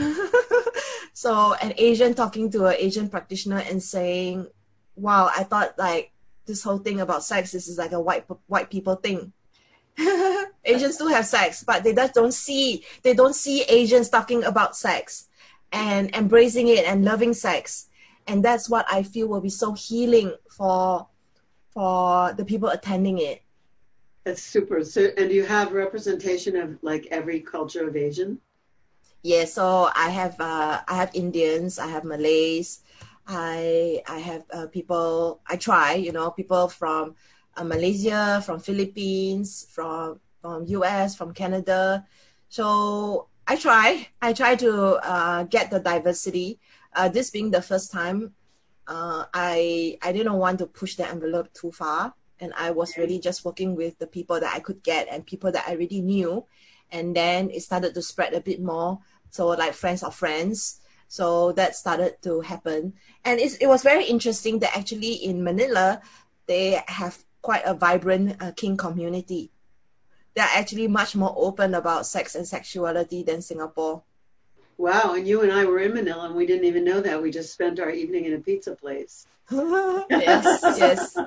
So 1.15 1.53
an 1.53 1.71
Asian 1.77 2.13
talking 2.13 2.51
to 2.51 2.65
an 2.65 2.75
Asian 2.77 3.07
practitioner 3.07 3.63
and 3.63 3.81
saying, 3.81 4.47
"Wow, 4.97 5.31
I 5.31 5.47
thought 5.47 5.79
like 5.79 6.11
this 6.45 6.61
whole 6.61 6.77
thing 6.77 6.99
about 6.99 7.23
sex 7.23 7.53
this 7.53 7.69
is 7.69 7.77
like 7.77 7.93
a 7.93 8.01
white 8.01 8.25
white 8.47 8.69
people 8.69 8.95
thing." 8.95 9.31
Asians 10.65 10.97
do 10.97 11.07
have 11.07 11.25
sex, 11.25 11.63
but 11.63 11.85
they 11.85 11.95
just 11.95 12.13
don't 12.13 12.33
see 12.33 12.83
they 13.01 13.13
don't 13.13 13.33
see 13.33 13.63
Asians 13.63 14.09
talking 14.09 14.43
about 14.43 14.75
sex 14.75 15.29
and 15.71 16.13
embracing 16.13 16.67
it 16.67 16.83
and 16.83 17.05
loving 17.05 17.33
sex. 17.33 17.87
And 18.27 18.43
that's 18.43 18.69
what 18.69 18.85
I 18.91 19.01
feel 19.01 19.27
will 19.27 19.39
be 19.39 19.49
so 19.49 19.71
healing 19.71 20.35
for 20.51 21.07
for 21.71 22.33
the 22.33 22.43
people 22.43 22.67
attending 22.67 23.19
it. 23.19 23.41
That's 24.25 24.41
super. 24.41 24.83
So, 24.83 25.09
and 25.17 25.31
you 25.31 25.45
have 25.45 25.71
representation 25.71 26.55
of 26.55 26.81
like 26.81 27.05
every 27.11 27.39
culture 27.39 27.87
of 27.87 27.95
Asian? 27.95 28.39
Yeah, 29.21 29.45
so 29.45 29.89
I 29.95 30.09
have 30.09 30.39
uh, 30.41 30.81
I 30.87 30.95
have 30.95 31.11
Indians, 31.13 31.77
I 31.77 31.87
have 31.87 32.03
Malays, 32.03 32.81
I 33.27 34.01
I 34.07 34.19
have 34.19 34.43
uh, 34.51 34.67
people. 34.67 35.41
I 35.47 35.57
try, 35.57 35.93
you 35.93 36.11
know, 36.11 36.31
people 36.31 36.67
from 36.69 37.15
uh, 37.55 37.63
Malaysia, 37.63 38.41
from 38.45 38.59
Philippines, 38.59 39.67
from 39.69 40.19
from 40.41 40.65
US, 40.67 41.15
from 41.15 41.33
Canada. 41.33 42.05
So 42.49 43.27
I 43.47 43.55
try. 43.57 44.09
I 44.21 44.33
try 44.33 44.55
to 44.55 44.97
uh, 45.05 45.43
get 45.43 45.69
the 45.69 45.79
diversity. 45.79 46.59
Uh, 46.93 47.09
this 47.09 47.29
being 47.29 47.51
the 47.51 47.61
first 47.61 47.91
time, 47.91 48.33
uh, 48.87 49.25
I 49.33 49.97
I 50.01 50.11
didn't 50.11 50.37
want 50.37 50.59
to 50.59 50.67
push 50.67 50.95
the 50.95 51.07
envelope 51.07 51.53
too 51.53 51.71
far, 51.71 52.13
and 52.39 52.53
I 52.57 52.71
was 52.71 52.97
really 52.97 53.19
just 53.19 53.45
working 53.45 53.75
with 53.75 53.97
the 53.99 54.07
people 54.07 54.39
that 54.39 54.53
I 54.53 54.59
could 54.59 54.83
get 54.83 55.07
and 55.09 55.25
people 55.25 55.51
that 55.51 55.65
I 55.67 55.73
already 55.73 56.01
knew, 56.01 56.45
and 56.91 57.15
then 57.15 57.49
it 57.49 57.61
started 57.61 57.93
to 57.93 58.01
spread 58.01 58.33
a 58.33 58.41
bit 58.41 58.61
more. 58.61 58.99
So 59.29 59.47
like 59.47 59.73
friends 59.73 60.03
of 60.03 60.15
friends. 60.15 60.81
So 61.07 61.51
that 61.53 61.75
started 61.75 62.21
to 62.23 62.41
happen, 62.41 62.93
and 63.23 63.39
it 63.39 63.57
it 63.61 63.67
was 63.67 63.83
very 63.83 64.05
interesting 64.05 64.59
that 64.59 64.75
actually 64.75 65.13
in 65.13 65.43
Manila, 65.43 66.01
they 66.47 66.81
have 66.87 67.23
quite 67.41 67.63
a 67.63 67.75
vibrant 67.75 68.41
uh, 68.41 68.51
kink 68.55 68.79
community 68.79 69.51
they're 70.35 70.45
actually 70.53 70.87
much 70.87 71.15
more 71.15 71.33
open 71.35 71.73
about 71.73 72.05
sex 72.05 72.35
and 72.35 72.47
sexuality 72.47 73.23
than 73.23 73.41
Singapore. 73.41 74.03
Wow, 74.77 75.13
and 75.13 75.27
you 75.27 75.41
and 75.41 75.51
I 75.51 75.65
were 75.65 75.79
in 75.79 75.93
Manila 75.93 76.25
and 76.25 76.35
we 76.35 76.45
didn't 76.45 76.65
even 76.65 76.83
know 76.83 76.99
that. 77.01 77.21
We 77.21 77.31
just 77.31 77.53
spent 77.53 77.79
our 77.79 77.89
evening 77.89 78.25
in 78.25 78.33
a 78.33 78.39
pizza 78.39 78.75
place. 78.75 79.25
yes, 79.51 80.63
yes. 80.77 81.17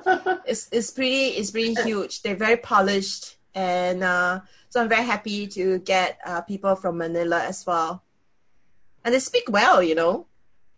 It's 0.45 0.69
it's 0.71 0.91
pretty 0.91 1.27
it's 1.39 1.51
pretty 1.51 1.73
huge. 1.73 2.21
They're 2.21 2.35
very 2.35 2.57
polished 2.57 3.37
and 3.55 4.03
uh, 4.03 4.41
so 4.69 4.81
I'm 4.81 4.89
very 4.89 5.03
happy 5.03 5.47
to 5.47 5.79
get 5.79 6.19
uh, 6.25 6.41
people 6.41 6.75
from 6.75 6.97
Manila 6.97 7.43
as 7.43 7.65
well. 7.65 8.03
And 9.03 9.13
they 9.13 9.19
speak 9.19 9.45
well, 9.49 9.81
you 9.81 9.95
know. 9.95 10.27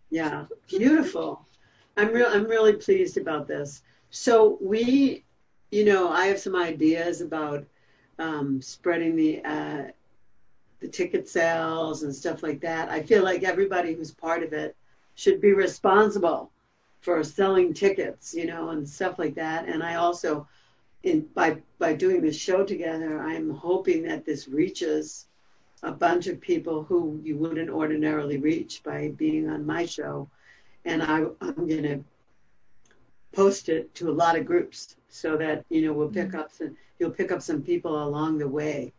Yeah, 0.09 0.45
beautiful. 0.67 1.45
I'm 1.97 2.13
real 2.13 2.27
I'm 2.27 2.45
really 2.45 2.73
pleased 2.73 3.17
about 3.17 3.47
this. 3.47 3.81
So 4.11 4.57
we 4.61 5.25
you 5.71 5.85
know, 5.85 6.09
I 6.09 6.25
have 6.27 6.39
some 6.39 6.55
ideas 6.55 7.21
about 7.21 7.65
um, 8.19 8.61
spreading 8.61 9.15
the 9.15 9.43
uh, 9.43 9.83
the 10.81 10.88
ticket 10.88 11.29
sales 11.29 12.03
and 12.03 12.13
stuff 12.13 12.43
like 12.43 12.59
that. 12.61 12.89
I 12.89 13.01
feel 13.01 13.23
like 13.23 13.43
everybody 13.43 13.93
who's 13.93 14.11
part 14.11 14.43
of 14.43 14.51
it 14.51 14.75
should 15.15 15.39
be 15.39 15.53
responsible 15.53 16.51
for 17.01 17.23
selling 17.23 17.73
tickets, 17.73 18.33
you 18.33 18.45
know, 18.45 18.69
and 18.69 18.88
stuff 18.88 19.17
like 19.17 19.35
that. 19.35 19.67
And 19.67 19.83
I 19.83 19.95
also, 19.95 20.47
in 21.03 21.27
by 21.33 21.57
by 21.79 21.93
doing 21.93 22.21
this 22.21 22.35
show 22.35 22.63
together, 22.65 23.21
I'm 23.21 23.50
hoping 23.50 24.03
that 24.03 24.25
this 24.25 24.47
reaches 24.47 25.27
a 25.83 25.91
bunch 25.91 26.27
of 26.27 26.41
people 26.41 26.83
who 26.83 27.19
you 27.23 27.38
wouldn't 27.38 27.69
ordinarily 27.69 28.38
reach 28.38 28.83
by 28.83 29.09
being 29.17 29.50
on 29.50 29.65
my 29.65 29.85
show. 29.85 30.29
And 30.85 31.01
I, 31.01 31.25
I'm 31.41 31.67
going 31.67 31.83
to 31.83 32.03
post 33.33 33.69
it 33.69 33.93
to 33.95 34.09
a 34.09 34.11
lot 34.11 34.38
of 34.38 34.45
groups 34.45 34.95
so 35.09 35.38
that 35.38 35.65
you 35.69 35.81
know 35.81 35.93
we'll 35.93 36.09
pick 36.09 36.29
mm-hmm. 36.29 36.39
up 36.39 36.51
some 36.51 36.75
you'll 37.00 37.11
pick 37.11 37.31
up 37.31 37.41
some 37.41 37.61
people 37.61 38.03
along 38.03 38.38
the 38.38 38.47
way 38.47 38.93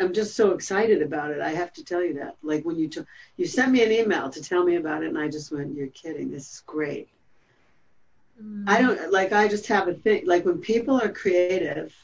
i'm 0.00 0.12
just 0.12 0.34
so 0.34 0.52
excited 0.52 1.02
about 1.02 1.30
it 1.30 1.40
i 1.40 1.50
have 1.50 1.72
to 1.72 1.84
tell 1.84 2.02
you 2.02 2.14
that 2.14 2.36
like 2.42 2.64
when 2.64 2.76
you 2.76 2.88
t- 2.88 3.00
you 3.36 3.46
sent 3.46 3.72
me 3.72 3.82
an 3.82 3.92
email 3.92 4.28
to 4.30 4.42
tell 4.42 4.64
me 4.64 4.76
about 4.76 5.02
it 5.02 5.08
and 5.08 5.18
i 5.18 5.28
just 5.28 5.52
went 5.52 5.74
you're 5.74 5.86
kidding 5.88 6.30
this 6.30 6.52
is 6.52 6.62
great 6.66 7.08
mm. 8.40 8.64
i 8.66 8.80
don't 8.80 9.12
like 9.12 9.32
i 9.32 9.48
just 9.48 9.66
have 9.66 9.88
a 9.88 9.94
thing 9.94 10.26
like 10.26 10.44
when 10.44 10.58
people 10.58 11.00
are 11.00 11.08
creative 11.08 11.94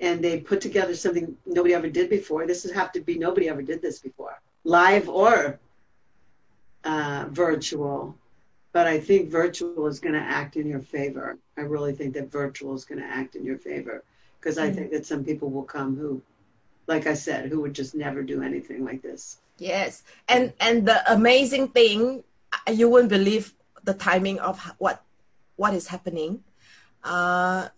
and 0.00 0.22
they 0.22 0.40
put 0.40 0.60
together 0.60 0.94
something 0.94 1.36
nobody 1.46 1.74
ever 1.74 1.88
did 1.88 2.10
before 2.10 2.46
this 2.46 2.64
would 2.64 2.74
have 2.74 2.92
to 2.92 3.00
be 3.00 3.16
nobody 3.18 3.48
ever 3.48 3.62
did 3.62 3.80
this 3.80 3.98
before 4.00 4.40
live 4.64 5.08
or 5.08 5.58
uh, 6.84 7.26
virtual 7.30 8.14
but 8.74 8.88
I 8.88 8.98
think 8.98 9.30
virtual 9.30 9.86
is 9.86 10.00
going 10.00 10.14
to 10.14 10.20
act 10.20 10.56
in 10.56 10.66
your 10.66 10.80
favor. 10.80 11.38
I 11.56 11.60
really 11.60 11.92
think 11.92 12.12
that 12.14 12.30
virtual 12.30 12.74
is 12.74 12.84
going 12.84 13.00
to 13.00 13.06
act 13.06 13.36
in 13.36 13.44
your 13.44 13.56
favor 13.56 14.02
because 14.38 14.58
I 14.58 14.66
mm-hmm. 14.66 14.74
think 14.74 14.90
that 14.90 15.06
some 15.06 15.24
people 15.24 15.48
will 15.48 15.62
come 15.62 15.96
who, 15.96 16.20
like 16.86 17.06
I 17.06 17.14
said, 17.14 17.50
who 17.50 17.60
would 17.62 17.74
just 17.74 17.94
never 17.94 18.22
do 18.22 18.42
anything 18.42 18.84
like 18.84 19.02
this. 19.02 19.38
Yes, 19.58 20.02
and 20.28 20.52
and 20.60 20.86
the 20.86 21.00
amazing 21.12 21.68
thing, 21.68 22.24
you 22.70 22.88
wouldn't 22.88 23.10
believe 23.10 23.54
the 23.84 23.94
timing 23.94 24.38
of 24.40 24.60
what 24.78 25.02
what 25.56 25.74
is 25.74 25.88
happening. 25.88 26.42
Uh, 27.02 27.68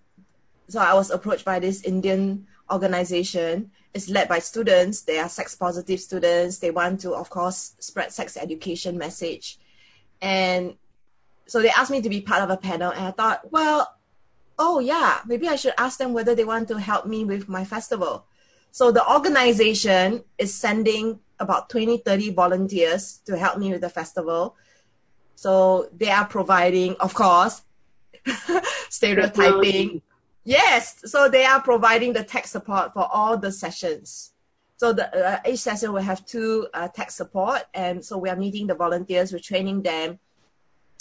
so 0.69 0.81
I 0.81 0.95
was 0.95 1.11
approached 1.11 1.45
by 1.45 1.59
this 1.59 1.83
Indian 1.83 2.47
organization. 2.71 3.71
It's 3.95 4.09
led 4.09 4.29
by 4.29 4.41
students. 4.41 5.03
They 5.03 5.19
are 5.19 5.29
sex 5.29 5.55
positive 5.55 6.01
students. 6.01 6.59
They 6.59 6.71
want 6.71 7.01
to, 7.01 7.15
of 7.15 7.31
course, 7.31 7.75
spread 7.79 8.13
sex 8.13 8.37
education 8.37 8.99
message. 8.99 9.59
And 10.21 10.77
so 11.47 11.63
they 11.63 11.71
asked 11.71 11.91
me 11.91 12.03
to 12.03 12.09
be 12.09 12.21
part 12.21 12.43
of 12.43 12.51
a 12.51 12.57
panel 12.57 12.91
and 12.91 13.07
i 13.07 13.11
thought 13.11 13.51
well 13.51 13.97
oh 14.59 14.81
yeah 14.81 15.21
maybe 15.27 15.49
i 15.49 15.57
should 15.57 15.75
ask 15.79 15.99
them 15.99 16.13
whether 16.13 16.35
they 16.35 16.45
want 16.45 16.69
to 16.69 16.79
help 16.79 17.07
me 17.07 17.25
with 17.25 17.49
my 17.49 17.65
festival 17.65 18.27
so 18.77 18.93
the 18.93 19.11
organization 19.11 20.23
is 20.37 20.53
sending 20.53 21.19
about 21.39 21.71
20 21.71 21.97
30 21.97 22.33
volunteers 22.33 23.23
to 23.25 23.35
help 23.35 23.57
me 23.57 23.73
with 23.73 23.81
the 23.81 23.89
festival. 23.89 24.55
So 25.35 25.89
they 25.97 26.11
are 26.11 26.27
providing 26.27 26.95
of 27.01 27.15
course 27.15 27.63
stereotyping. 28.91 30.03
Yes 30.45 31.01
so 31.07 31.27
they 31.27 31.47
are 31.47 31.63
providing 31.63 32.13
the 32.13 32.23
tech 32.23 32.47
support 32.47 32.93
for 32.93 33.09
all 33.11 33.39
the 33.39 33.51
sessions. 33.51 34.35
So 34.77 34.93
the 34.93 35.07
uh, 35.09 35.39
each 35.49 35.61
session 35.61 35.95
will 35.95 36.03
have 36.03 36.27
two 36.27 36.69
uh, 36.75 36.89
tech 36.89 37.11
support 37.11 37.63
and 37.73 38.05
so 38.05 38.19
we 38.19 38.29
are 38.29 38.37
meeting 38.37 38.67
the 38.67 38.75
volunteers 38.75 39.33
we're 39.33 39.39
training 39.39 39.81
them 39.85 40.19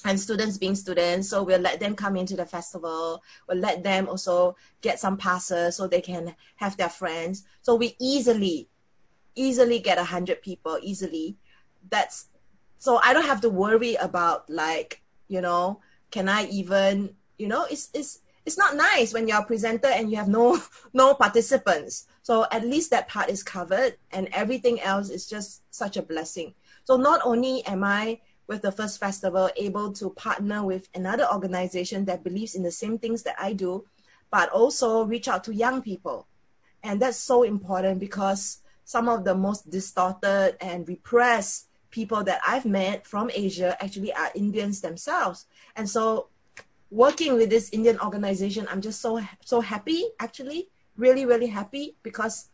and 0.06 0.20
students 0.20 0.58
being 0.58 0.76
students. 0.76 1.30
So 1.30 1.44
we'll 1.44 1.60
let 1.60 1.80
them 1.80 1.96
come 1.96 2.16
into 2.16 2.36
the 2.36 2.46
festival. 2.46 3.22
We'll 3.50 3.58
let 3.58 3.84
them 3.84 4.08
also 4.08 4.56
get 4.82 5.00
some 5.00 5.18
passes 5.18 5.76
so 5.76 5.88
they 5.88 6.02
can 6.02 6.36
have 6.58 6.78
their 6.78 6.90
friends. 6.90 7.44
So 7.62 7.76
we 7.76 7.96
easily 8.00 8.70
easily 9.38 9.80
get 9.80 9.98
a 9.98 10.04
hundred 10.04 10.42
people 10.42 10.80
easily. 10.82 11.36
That's 11.90 12.28
so 12.78 13.00
i 13.04 13.14
don't 13.14 13.26
have 13.26 13.42
to 13.42 13.50
worry 13.50 13.96
about 13.96 14.50
like 14.50 15.02
you 15.28 15.42
know 15.42 15.80
can 16.12 16.28
i 16.28 16.46
even 16.48 17.16
you 17.38 17.48
know 17.48 17.66
it's 17.72 17.90
it's 17.94 18.20
it's 18.46 18.58
not 18.58 18.76
nice 18.76 19.14
when 19.14 19.28
you're 19.28 19.40
a 19.40 19.46
presenter 19.46 19.88
and 19.88 20.12
you 20.12 20.18
have 20.18 20.28
no 20.28 20.62
no 20.94 21.16
participants. 21.16 22.06
So 22.22 22.46
at 22.52 22.64
least 22.64 22.92
that 22.92 23.08
part 23.08 23.30
is 23.30 23.42
covered 23.42 23.98
and 24.12 24.30
everything 24.32 24.80
else 24.82 25.10
is 25.10 25.28
just 25.28 25.64
such 25.74 25.98
a 25.98 26.04
blessing. 26.04 26.54
So 26.84 26.96
not 26.96 27.22
only 27.26 27.66
am 27.66 27.84
i 27.84 28.20
with 28.48 28.62
the 28.62 28.72
first 28.72 29.00
festival 29.00 29.50
able 29.58 29.92
to 29.94 30.10
partner 30.12 30.64
with 30.64 30.90
another 30.94 31.28
organization 31.32 32.06
that 32.06 32.24
believes 32.24 32.56
in 32.56 32.64
the 32.64 32.72
same 32.72 32.98
things 32.98 33.24
that 33.24 33.36
I 33.40 33.54
do, 33.54 33.86
but 34.32 34.50
also 34.50 35.06
reach 35.06 35.28
out 35.28 35.44
to 35.46 35.54
young 35.54 35.82
people. 35.82 36.28
And 36.84 37.02
that's 37.02 37.18
so 37.18 37.44
important 37.44 38.00
because 38.00 38.60
some 38.84 39.10
of 39.10 39.24
the 39.24 39.34
most 39.34 39.70
distorted 39.70 40.56
and 40.62 40.88
repressed 40.88 41.68
people 41.90 42.24
that 42.24 42.40
I've 42.46 42.66
met 42.66 43.08
from 43.08 43.32
Asia 43.34 43.76
actually 43.82 44.14
are 44.14 44.30
Indians 44.36 44.82
themselves. 44.82 45.46
And 45.76 45.90
so 45.90 46.28
working 46.92 47.34
with 47.34 47.50
this 47.50 47.70
Indian 47.72 48.00
organization, 48.00 48.68
I'm 48.70 48.82
just 48.82 49.02
so 49.02 49.22
so 49.44 49.62
happy 49.62 50.04
actually, 50.20 50.70
really 50.98 51.26
really 51.26 51.48
happy 51.48 51.96
because 52.04 52.50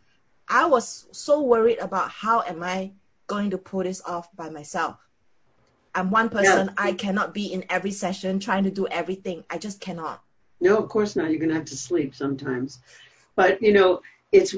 I 0.48 0.66
was 0.66 1.08
so 1.12 1.42
worried 1.42 1.80
about 1.80 2.10
how 2.10 2.42
am 2.44 2.64
I 2.64 2.94
going 3.28 3.50
to 3.52 3.58
pull 3.58 3.84
this 3.84 4.02
off 4.06 4.34
by 4.36 4.50
myself. 4.50 4.98
I'm 5.94 6.10
one 6.10 6.30
person. 6.30 6.68
Yeah. 6.68 6.74
I 6.78 6.94
cannot 6.94 7.34
be 7.34 7.52
in 7.54 7.66
every 7.70 7.92
session 7.92 8.40
trying 8.40 8.64
to 8.64 8.72
do 8.72 8.88
everything. 8.88 9.44
I 9.50 9.58
just 9.58 9.82
cannot. 9.82 10.24
No, 10.60 10.78
of 10.78 10.90
course 10.90 11.16
not. 11.16 11.30
You're 11.30 11.40
going 11.40 11.50
to 11.50 11.56
have 11.56 11.66
to 11.66 11.78
sleep 11.78 12.16
sometimes. 12.16 12.80
But, 13.36 13.62
you 13.62 13.74
know, 13.74 14.02
it's 14.32 14.56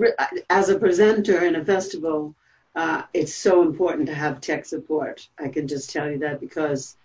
as 0.49 0.69
a 0.69 0.77
presenter 0.77 1.45
in 1.45 1.55
a 1.55 1.65
festival, 1.65 2.35
uh, 2.75 3.03
it's 3.13 3.33
so 3.33 3.61
important 3.61 4.07
to 4.07 4.15
have 4.15 4.41
tech 4.41 4.65
support. 4.65 5.27
I 5.39 5.47
can 5.47 5.67
just 5.67 5.89
tell 5.89 6.09
you 6.09 6.19
that 6.19 6.39
because 6.39 6.97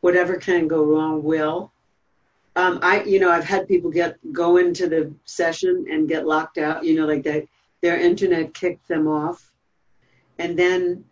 whatever 0.00 0.36
can 0.36 0.68
go 0.68 0.84
wrong 0.84 1.22
will. 1.22 1.72
Um, 2.56 2.78
I, 2.82 3.02
you 3.02 3.18
know, 3.18 3.30
I've 3.30 3.44
had 3.44 3.66
people 3.66 3.90
get 3.90 4.16
go 4.32 4.58
into 4.58 4.88
the 4.88 5.12
session 5.24 5.86
and 5.90 6.08
get 6.08 6.26
locked 6.26 6.58
out. 6.58 6.84
You 6.84 6.94
know, 6.94 7.06
like 7.06 7.24
that, 7.24 7.46
their 7.80 7.98
internet 7.98 8.54
kicked 8.54 8.86
them 8.86 9.08
off, 9.08 9.52
and 10.38 10.56
then 10.56 11.04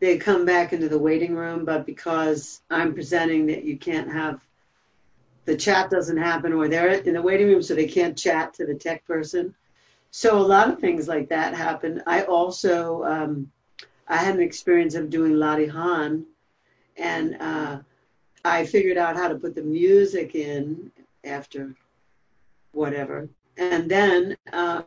they 0.00 0.16
come 0.16 0.44
back 0.44 0.72
into 0.72 0.88
the 0.88 0.98
waiting 0.98 1.34
room, 1.34 1.64
but 1.64 1.86
because 1.86 2.62
I'm 2.70 2.94
presenting 2.94 3.46
that 3.46 3.64
you 3.64 3.76
can't 3.76 4.10
have 4.10 4.40
the 5.44 5.56
chat 5.56 5.90
doesn't 5.90 6.18
happen 6.18 6.52
or 6.52 6.68
they're 6.68 6.88
in 6.88 7.14
the 7.14 7.22
waiting 7.22 7.46
room 7.46 7.62
so 7.62 7.74
they 7.74 7.86
can't 7.86 8.18
chat 8.18 8.52
to 8.54 8.66
the 8.66 8.74
tech 8.74 9.04
person. 9.06 9.54
So 10.10 10.38
a 10.38 10.40
lot 10.40 10.68
of 10.68 10.78
things 10.78 11.08
like 11.08 11.30
that 11.30 11.54
happen. 11.54 12.02
I 12.06 12.22
also 12.22 13.02
um, 13.04 13.50
I 14.06 14.18
had 14.18 14.34
an 14.34 14.42
experience 14.42 14.94
of 14.94 15.10
doing 15.10 15.32
Latihan 15.32 16.24
and 16.96 17.36
uh, 17.40 17.78
I 18.44 18.66
figured 18.66 18.98
out 18.98 19.16
how 19.16 19.28
to 19.28 19.36
put 19.36 19.54
the 19.54 19.62
music 19.62 20.34
in 20.34 20.90
after 21.24 21.74
whatever. 22.72 23.28
And 23.56 23.90
then, 23.90 24.36
uh, 24.52 24.82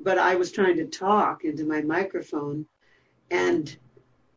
but 0.00 0.18
I 0.18 0.34
was 0.34 0.52
trying 0.52 0.76
to 0.76 0.86
talk 0.86 1.44
into 1.44 1.64
my 1.64 1.80
microphone 1.80 2.66
and 3.30 3.76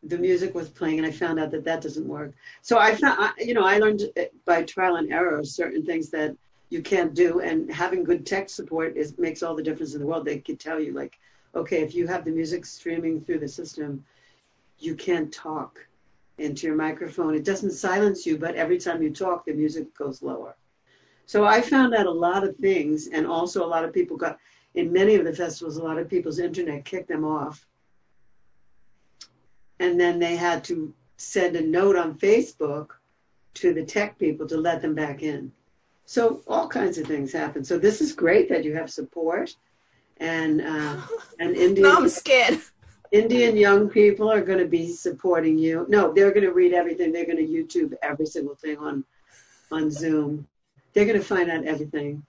the 0.03 0.17
music 0.17 0.55
was 0.55 0.69
playing 0.69 0.97
and 0.97 1.05
I 1.05 1.11
found 1.11 1.39
out 1.39 1.51
that 1.51 1.63
that 1.65 1.81
doesn't 1.81 2.07
work. 2.07 2.33
So 2.61 2.79
I 2.79 2.95
found, 2.95 3.33
you 3.37 3.53
know, 3.53 3.63
I 3.63 3.77
learned 3.77 4.01
uh, 4.17 4.23
by 4.45 4.63
trial 4.63 4.95
and 4.95 5.11
error 5.11 5.43
certain 5.43 5.85
things 5.85 6.09
that 6.09 6.35
you 6.69 6.81
can't 6.81 7.13
do 7.13 7.41
and 7.41 7.71
having 7.71 8.03
good 8.03 8.25
tech 8.25 8.49
support 8.49 8.97
is 8.97 9.17
makes 9.17 9.43
all 9.43 9.55
the 9.55 9.63
difference 9.63 9.93
in 9.93 9.99
the 9.99 10.07
world. 10.07 10.25
They 10.25 10.39
could 10.39 10.59
tell 10.59 10.79
you 10.79 10.93
like, 10.93 11.19
okay, 11.53 11.81
if 11.81 11.93
you 11.93 12.07
have 12.07 12.25
the 12.25 12.31
music 12.31 12.65
streaming 12.65 13.21
through 13.21 13.39
the 13.39 13.47
system, 13.47 14.03
you 14.79 14.95
can't 14.95 15.31
talk 15.31 15.85
into 16.37 16.65
your 16.65 16.75
microphone. 16.75 17.35
It 17.35 17.45
doesn't 17.45 17.71
silence 17.71 18.25
you, 18.25 18.37
but 18.37 18.55
every 18.55 18.79
time 18.79 19.03
you 19.03 19.11
talk, 19.11 19.45
the 19.45 19.53
music 19.53 19.95
goes 19.95 20.21
lower. 20.21 20.55
So 21.25 21.45
I 21.45 21.61
found 21.61 21.93
out 21.93 22.07
a 22.07 22.11
lot 22.11 22.43
of 22.43 22.55
things, 22.57 23.07
and 23.07 23.27
also 23.27 23.63
a 23.63 23.67
lot 23.67 23.85
of 23.85 23.93
people 23.93 24.17
got, 24.17 24.37
in 24.73 24.91
many 24.91 25.15
of 25.15 25.25
the 25.25 25.33
festivals, 25.33 25.77
a 25.77 25.83
lot 25.83 25.97
of 25.97 26.09
people's 26.09 26.39
internet 26.39 26.83
kicked 26.83 27.09
them 27.09 27.23
off. 27.23 27.65
And 29.81 29.99
then 29.99 30.19
they 30.19 30.35
had 30.35 30.63
to 30.65 30.93
send 31.17 31.55
a 31.55 31.61
note 31.61 31.95
on 31.95 32.17
Facebook 32.17 32.91
to 33.55 33.73
the 33.73 33.83
tech 33.83 34.17
people 34.19 34.47
to 34.47 34.57
let 34.57 34.81
them 34.81 34.93
back 34.93 35.23
in. 35.23 35.51
So 36.05 36.41
all 36.47 36.67
kinds 36.67 36.99
of 36.99 37.07
things 37.07 37.33
happen. 37.33 37.63
So 37.63 37.79
this 37.79 37.99
is 37.99 38.13
great 38.13 38.47
that 38.49 38.63
you 38.63 38.75
have 38.75 38.91
support, 38.91 39.55
and 40.17 40.61
uh, 40.61 40.97
and 41.39 41.55
Indian. 41.55 41.89
no, 41.89 41.97
I'm 41.97 42.09
scared. 42.09 42.59
Indian 43.11 43.57
young 43.57 43.89
people 43.89 44.31
are 44.31 44.41
going 44.41 44.59
to 44.59 44.67
be 44.67 44.87
supporting 44.93 45.57
you. 45.57 45.85
No, 45.89 46.13
they're 46.13 46.31
going 46.31 46.45
to 46.45 46.53
read 46.53 46.73
everything. 46.73 47.11
They're 47.11 47.25
going 47.25 47.45
to 47.45 47.53
YouTube 47.57 47.93
every 48.03 48.25
single 48.25 48.55
thing 48.55 48.77
on 48.77 49.03
on 49.71 49.89
Zoom. 49.89 50.47
They're 50.93 51.05
going 51.05 51.19
to 51.19 51.25
find 51.25 51.49
out 51.49 51.65
everything, 51.65 52.23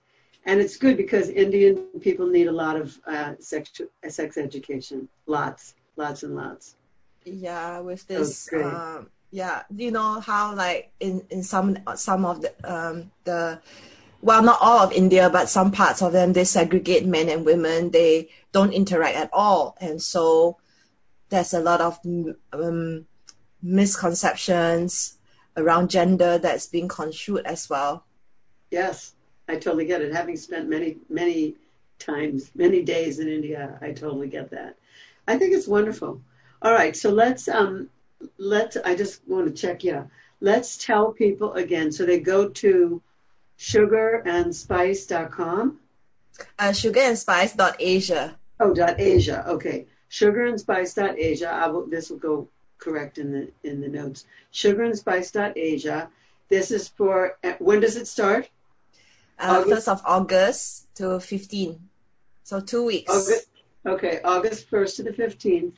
and 0.45 0.59
it's 0.59 0.77
good 0.77 0.97
because 0.97 1.29
Indian 1.29 1.75
people 2.01 2.25
need 2.27 2.47
a 2.47 2.51
lot 2.51 2.77
of 2.77 2.97
uh, 3.05 3.33
sex 3.39 3.79
sex 4.07 4.37
education. 4.37 5.07
Lots, 5.27 5.75
lots 5.97 6.23
and 6.23 6.35
lots. 6.35 6.75
Yeah, 7.25 7.79
with 7.79 8.05
this, 8.07 8.49
um, 8.53 9.09
yeah, 9.31 9.63
you 9.75 9.91
know 9.91 10.19
how 10.19 10.55
like 10.55 10.91
in 10.99 11.23
in 11.29 11.43
some 11.43 11.77
some 11.95 12.25
of 12.25 12.41
the 12.41 12.53
um 12.63 13.11
the 13.23 13.59
well, 14.23 14.41
not 14.41 14.59
all 14.61 14.79
of 14.79 14.93
India, 14.93 15.29
but 15.29 15.49
some 15.49 15.69
parts 15.69 16.01
of 16.01 16.13
them, 16.13 16.31
they 16.31 16.45
segregate 16.45 17.05
men 17.05 17.27
and 17.27 17.45
women. 17.45 17.91
They 17.91 18.29
don't 18.53 18.71
interact 18.71 19.17
at 19.17 19.29
all. 19.33 19.75
And 19.81 20.01
so 20.01 20.57
there's 21.27 21.53
a 21.53 21.59
lot 21.59 21.81
of 21.81 21.99
um, 22.53 23.05
misconceptions 23.61 25.17
around 25.57 25.89
gender 25.89 26.37
that's 26.37 26.67
being 26.67 26.87
construed 26.87 27.45
as 27.45 27.69
well. 27.69 28.05
Yes, 28.71 29.13
I 29.49 29.55
totally 29.55 29.85
get 29.85 30.01
it. 30.01 30.13
Having 30.13 30.37
spent 30.37 30.69
many, 30.69 30.95
many 31.09 31.55
times, 31.99 32.49
many 32.55 32.81
days 32.81 33.19
in 33.19 33.27
India, 33.27 33.77
I 33.81 33.91
totally 33.91 34.29
get 34.29 34.49
that. 34.51 34.77
I 35.27 35.37
think 35.37 35.53
it's 35.53 35.67
wonderful. 35.67 36.21
All 36.63 36.73
right, 36.73 36.95
so 36.95 37.11
let's 37.11 37.47
um, 37.47 37.89
let 38.37 38.75
I 38.85 38.95
just 38.95 39.27
want 39.27 39.47
to 39.47 39.53
check. 39.53 39.83
Yeah, 39.83 40.05
let's 40.39 40.77
tell 40.77 41.11
people 41.11 41.53
again. 41.53 41.91
So 41.91 42.05
they 42.05 42.19
go 42.19 42.49
to 42.49 43.01
sugarandspice.com. 43.59 45.79
Uh, 46.57 46.69
sugarandspice.asia. 46.69 48.35
Oh, 48.59 48.73
dot 48.73 48.99
Asia. 48.99 49.45
Okay 49.47 49.85
sugarandspice.asia. 50.13 51.49
I 51.49 51.67
will, 51.67 51.87
this 51.87 52.09
will 52.09 52.19
go 52.19 52.47
correct 52.77 53.17
in 53.17 53.31
the 53.31 53.51
in 53.63 53.81
the 53.81 53.87
notes. 53.87 54.25
Sugarandspice.asia. 54.53 56.09
This 56.49 56.71
is 56.71 56.87
for 56.87 57.37
when 57.59 57.79
does 57.79 57.95
it 57.95 58.07
start? 58.07 58.49
Uh, 59.39 59.63
first 59.63 59.87
of 59.87 60.01
August 60.05 60.93
to 60.95 61.19
15. 61.19 61.79
So 62.43 62.59
two 62.59 62.85
weeks. 62.85 63.11
August, 63.11 63.47
okay, 63.85 64.19
August 64.23 64.69
1st 64.69 64.95
to 64.97 65.03
the 65.03 65.11
15th. 65.11 65.73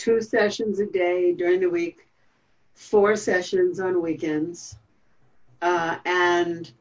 Two 0.00 0.22
sessions 0.22 0.80
a 0.80 0.86
day 0.86 1.34
during 1.34 1.60
the 1.60 1.68
week. 1.68 2.08
Four 2.72 3.16
sessions 3.16 3.78
on 3.80 4.00
weekends. 4.00 4.78
Uh, 5.60 5.98
and 6.06 6.72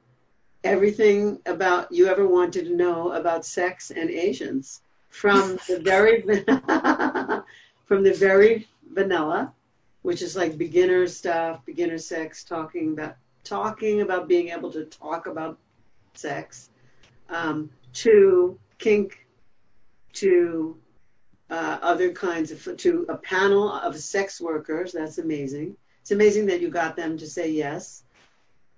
everything 0.64 1.38
about 1.46 1.92
you 1.92 2.08
ever 2.08 2.26
wanted 2.26 2.64
to 2.68 2.74
know 2.78 3.12
about 3.12 3.44
sex 3.46 3.92
and 3.92 4.10
Asians 4.10 4.84
from 5.10 5.60
the 5.68 5.82
very 5.84 6.22
from 7.86 8.04
the 8.04 8.14
very 8.14 8.66
vanilla, 8.94 9.54
which 10.04 10.22
is 10.22 10.38
like 10.38 10.58
beginner 10.58 11.06
stuff, 11.06 11.60
beginner 11.66 11.98
sex, 11.98 12.46
talking 12.46 12.94
about 12.94 13.18
talking 13.44 14.00
about 14.00 14.30
being 14.30 14.48
able 14.48 14.72
to 14.72 14.86
talk 14.86 15.28
about 15.28 15.58
sex, 16.14 16.70
um, 17.30 17.70
to 17.92 18.58
kink, 18.78 19.28
to 20.14 20.78
uh, 21.50 21.80
other 21.82 22.12
kinds 22.12 22.52
of 22.52 22.78
to 22.78 23.06
a 23.10 23.18
panel 23.18 23.72
of 23.72 23.98
sex 23.98 24.40
workers. 24.40 24.92
That's 24.92 25.18
amazing. 25.18 25.76
It's 26.02 26.12
amazing 26.12 26.46
that 26.48 26.62
you 26.62 26.70
got 26.70 26.96
them 26.96 27.18
to 27.18 27.28
say 27.28 27.50
yes. 27.52 28.04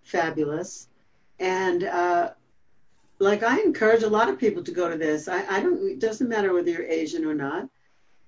Fabulous. 0.04 0.88
And 1.40 1.84
uh, 1.84 2.32
like 3.20 3.44
I 3.44 3.60
encourage 3.62 4.04
a 4.04 4.10
lot 4.10 4.30
of 4.30 4.40
people 4.40 4.64
to 4.64 4.72
go 4.72 4.90
to 4.90 4.98
this. 4.98 5.28
I, 5.28 5.46
I 5.48 5.60
don't. 5.60 5.92
It 5.92 6.00
doesn't 6.00 6.30
matter 6.30 6.54
whether 6.54 6.70
you're 6.70 6.84
Asian 6.84 7.26
or 7.26 7.34
not. 7.34 7.70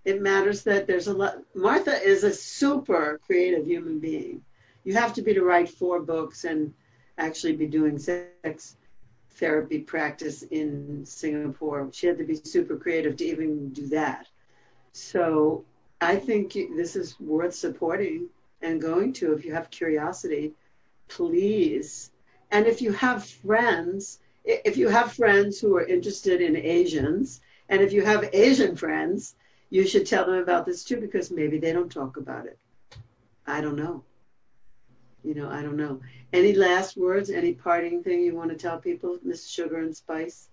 It 0.05 0.21
matters 0.21 0.63
that 0.63 0.87
there's 0.87 1.07
a 1.07 1.13
lot. 1.13 1.37
Martha 1.55 2.01
is 2.01 2.23
a 2.23 2.33
super 2.33 3.19
creative 3.25 3.65
human 3.65 3.99
being. 3.99 4.41
You 4.83 4.93
have 4.95 5.13
to 5.13 5.21
be 5.21 5.33
to 5.33 5.43
write 5.43 5.69
four 5.69 6.01
books 6.01 6.43
and 6.43 6.73
actually 7.17 7.55
be 7.55 7.67
doing 7.67 7.97
sex 7.97 8.75
therapy 9.31 9.79
practice 9.79 10.43
in 10.43 11.05
Singapore. 11.05 11.89
She 11.91 12.07
had 12.07 12.17
to 12.17 12.23
be 12.23 12.35
super 12.35 12.75
creative 12.77 13.15
to 13.17 13.25
even 13.25 13.69
do 13.69 13.87
that. 13.87 14.27
So 14.93 15.65
I 16.01 16.15
think 16.15 16.53
this 16.53 16.95
is 16.95 17.19
worth 17.19 17.53
supporting 17.53 18.29
and 18.61 18.81
going 18.81 19.13
to 19.13 19.33
if 19.33 19.43
you 19.43 19.53
have 19.53 19.69
curiosity. 19.69 20.53
Please. 21.09 22.11
And 22.51 22.65
if 22.65 22.81
you 22.81 22.93
have 22.93 23.25
friends 23.25 24.19
if 24.45 24.77
you 24.77 24.89
have 24.89 25.13
friends 25.13 25.59
who 25.59 25.77
are 25.77 25.85
interested 25.85 26.41
in 26.41 26.55
Asians, 26.55 27.41
and 27.69 27.81
if 27.81 27.93
you 27.93 28.03
have 28.03 28.29
Asian 28.33 28.75
friends, 28.75 29.35
you 29.69 29.87
should 29.87 30.05
tell 30.05 30.25
them 30.25 30.35
about 30.35 30.65
this 30.65 30.83
too 30.83 30.97
because 30.97 31.31
maybe 31.31 31.57
they 31.57 31.71
don't 31.71 31.91
talk 31.91 32.17
about 32.17 32.45
it. 32.45 32.59
I 33.47 33.61
don't 33.61 33.75
know. 33.75 34.03
You 35.23 35.35
know, 35.35 35.49
I 35.49 35.61
don't 35.61 35.77
know. 35.77 36.01
Any 36.33 36.53
last 36.53 36.97
words, 36.97 37.29
any 37.29 37.53
parting 37.53 38.03
thing 38.03 38.21
you 38.21 38.35
want 38.35 38.51
to 38.51 38.57
tell 38.57 38.77
people, 38.77 39.17
Miss 39.23 39.47
Sugar 39.47 39.79
and 39.79 39.95
Spice? 39.95 40.49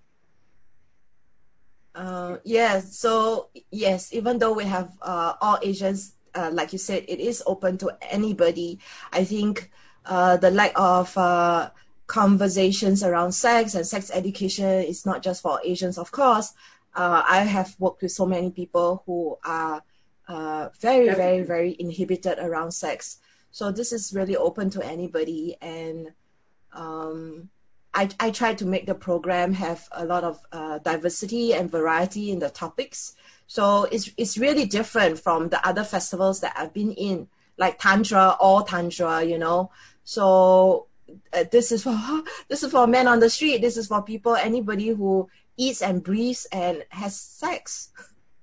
Uh, 1.94 2.36
yes. 2.44 2.96
So 2.96 3.48
yes, 3.70 4.12
even 4.12 4.38
though 4.38 4.52
we 4.52 4.64
have 4.64 4.96
uh, 5.02 5.34
all 5.40 5.58
Asians, 5.62 6.14
uh, 6.34 6.50
like 6.52 6.72
you 6.72 6.78
said, 6.78 7.04
it 7.08 7.20
is 7.20 7.42
open 7.46 7.78
to 7.78 7.90
anybody. 8.00 8.78
I 9.12 9.24
think 9.24 9.70
uh, 10.06 10.36
the 10.36 10.50
lack 10.50 10.72
of 10.76 11.16
uh, 11.18 11.70
conversations 12.06 13.02
around 13.02 13.32
sex 13.32 13.74
and 13.74 13.86
sex 13.86 14.10
education 14.12 14.84
is 14.84 15.04
not 15.04 15.22
just 15.22 15.42
for 15.42 15.60
Asians, 15.64 15.98
of 15.98 16.10
course. 16.10 16.52
Uh, 16.94 17.22
I 17.26 17.38
have 17.44 17.76
worked 17.78 18.02
with 18.02 18.12
so 18.12 18.26
many 18.26 18.50
people 18.50 19.02
who 19.06 19.38
are 19.44 19.82
uh, 20.28 20.68
very, 20.80 21.08
very, 21.14 21.42
very 21.42 21.76
inhibited 21.78 22.38
around 22.38 22.72
sex. 22.72 23.18
So 23.52 23.70
this 23.70 23.92
is 23.92 24.14
really 24.14 24.36
open 24.36 24.70
to 24.70 24.84
anybody, 24.84 25.56
and 25.60 26.12
um, 26.72 27.50
I 27.94 28.08
I 28.20 28.30
try 28.30 28.54
to 28.54 28.66
make 28.66 28.86
the 28.86 28.94
program 28.94 29.52
have 29.54 29.88
a 29.92 30.04
lot 30.04 30.24
of 30.24 30.40
uh, 30.52 30.78
diversity 30.78 31.54
and 31.54 31.70
variety 31.70 32.30
in 32.30 32.38
the 32.38 32.50
topics. 32.50 33.14
So 33.46 33.84
it's 33.84 34.10
it's 34.16 34.38
really 34.38 34.64
different 34.64 35.18
from 35.18 35.48
the 35.48 35.66
other 35.66 35.84
festivals 35.84 36.40
that 36.40 36.54
I've 36.56 36.72
been 36.72 36.92
in, 36.92 37.28
like 37.58 37.78
Tantra, 37.78 38.36
all 38.38 38.62
Tantra, 38.62 39.22
you 39.24 39.38
know. 39.38 39.70
So 40.04 40.86
uh, 41.32 41.44
this 41.50 41.72
is 41.72 41.82
for 41.82 41.98
this 42.48 42.62
is 42.62 42.70
for 42.70 42.86
men 42.86 43.08
on 43.08 43.20
the 43.20 43.30
street. 43.30 43.60
This 43.60 43.76
is 43.76 43.88
for 43.88 44.02
people, 44.02 44.36
anybody 44.36 44.88
who 44.88 45.28
eats 45.56 45.82
and 45.82 46.02
breathes 46.02 46.46
and 46.52 46.84
has 46.90 47.20
sex. 47.20 47.90